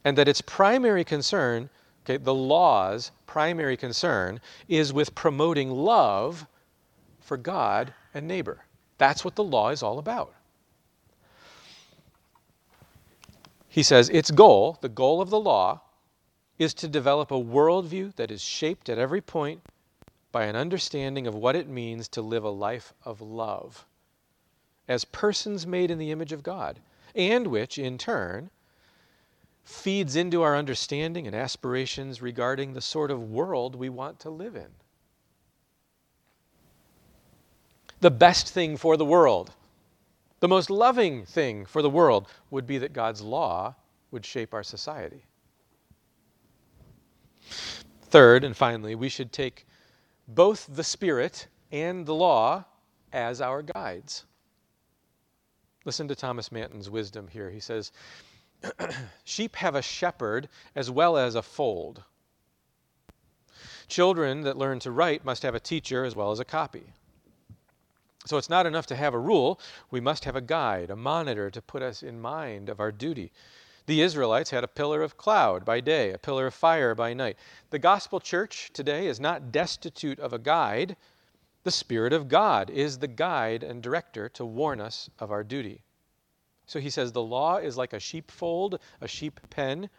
[0.04, 1.68] and that its primary concern,
[2.04, 6.46] okay, the law's primary concern, is with promoting love
[7.20, 8.64] for God and neighbor.
[8.98, 10.34] That's what the law is all about.
[13.68, 15.82] He says its goal, the goal of the law,
[16.58, 19.60] is to develop a worldview that is shaped at every point
[20.32, 23.86] by an understanding of what it means to live a life of love
[24.90, 26.78] as persons made in the image of God,
[27.14, 28.50] and which, in turn,
[29.64, 34.54] feeds into our understanding and aspirations regarding the sort of world we want to live
[34.54, 34.68] in.
[38.00, 39.52] the best thing for the world,
[40.40, 43.74] the most loving thing for the world would be that God's law
[44.10, 45.22] would shape our society.
[48.04, 49.66] Third, and finally, we should take
[50.26, 52.64] both the Spirit and the law
[53.12, 54.24] as our guides.
[55.90, 57.50] Listen to Thomas Manton's wisdom here.
[57.50, 57.90] He says,
[59.24, 62.04] Sheep have a shepherd as well as a fold.
[63.88, 66.92] Children that learn to write must have a teacher as well as a copy.
[68.24, 69.58] So it's not enough to have a rule,
[69.90, 73.32] we must have a guide, a monitor to put us in mind of our duty.
[73.86, 77.36] The Israelites had a pillar of cloud by day, a pillar of fire by night.
[77.70, 80.94] The gospel church today is not destitute of a guide.
[81.62, 85.82] The Spirit of God is the guide and director to warn us of our duty.
[86.66, 89.90] So he says the law is like a sheepfold, a sheep pen.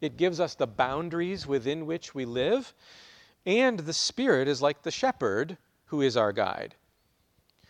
[0.00, 2.72] It gives us the boundaries within which we live.
[3.44, 6.74] And the Spirit is like the shepherd who is our guide.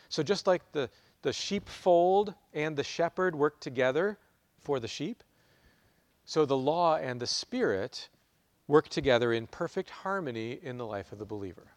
[0.08, 0.88] So just like the,
[1.22, 4.18] the sheepfold and the shepherd work together
[4.60, 5.24] for the sheep,
[6.24, 8.08] so the law and the Spirit
[8.68, 11.75] work together in perfect harmony in the life of the believer.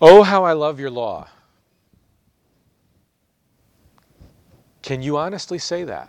[0.00, 1.28] Oh, how I love your law.
[4.82, 6.08] Can you honestly say that?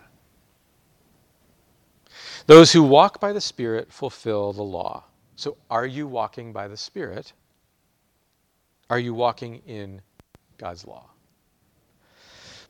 [2.46, 5.04] Those who walk by the Spirit fulfill the law.
[5.36, 7.32] So, are you walking by the Spirit?
[8.88, 10.02] Are you walking in
[10.58, 11.10] God's law?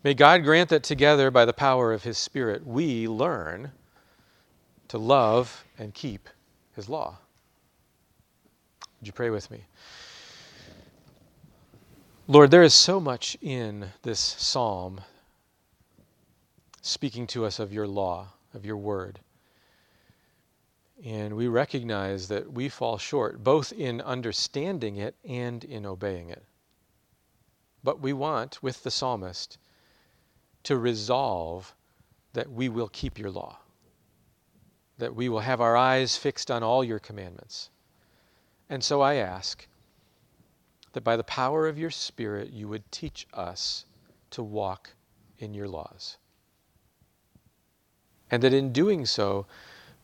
[0.03, 3.73] May God grant that together, by the power of His Spirit, we learn
[4.89, 6.29] to love and keep
[6.75, 7.18] His law.
[9.01, 9.64] Would you pray with me?
[12.31, 15.01] Lord, there is so much in this psalm
[16.81, 19.18] speaking to us of your law, of your word.
[21.05, 26.45] And we recognize that we fall short, both in understanding it and in obeying it.
[27.83, 29.59] But we want, with the psalmist,
[30.62, 31.74] to resolve
[32.35, 33.59] that we will keep your law,
[34.99, 37.70] that we will have our eyes fixed on all your commandments.
[38.68, 39.66] And so I ask
[40.93, 43.84] that by the power of your Spirit, you would teach us
[44.30, 44.91] to walk
[45.38, 46.16] in your laws
[48.30, 49.47] and that in doing so,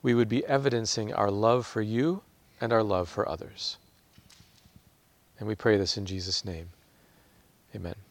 [0.02, 2.22] we would be evidencing our love for you
[2.60, 3.78] and our love for others.
[5.38, 6.68] And we pray this in Jesus' name.
[7.74, 8.05] Amen.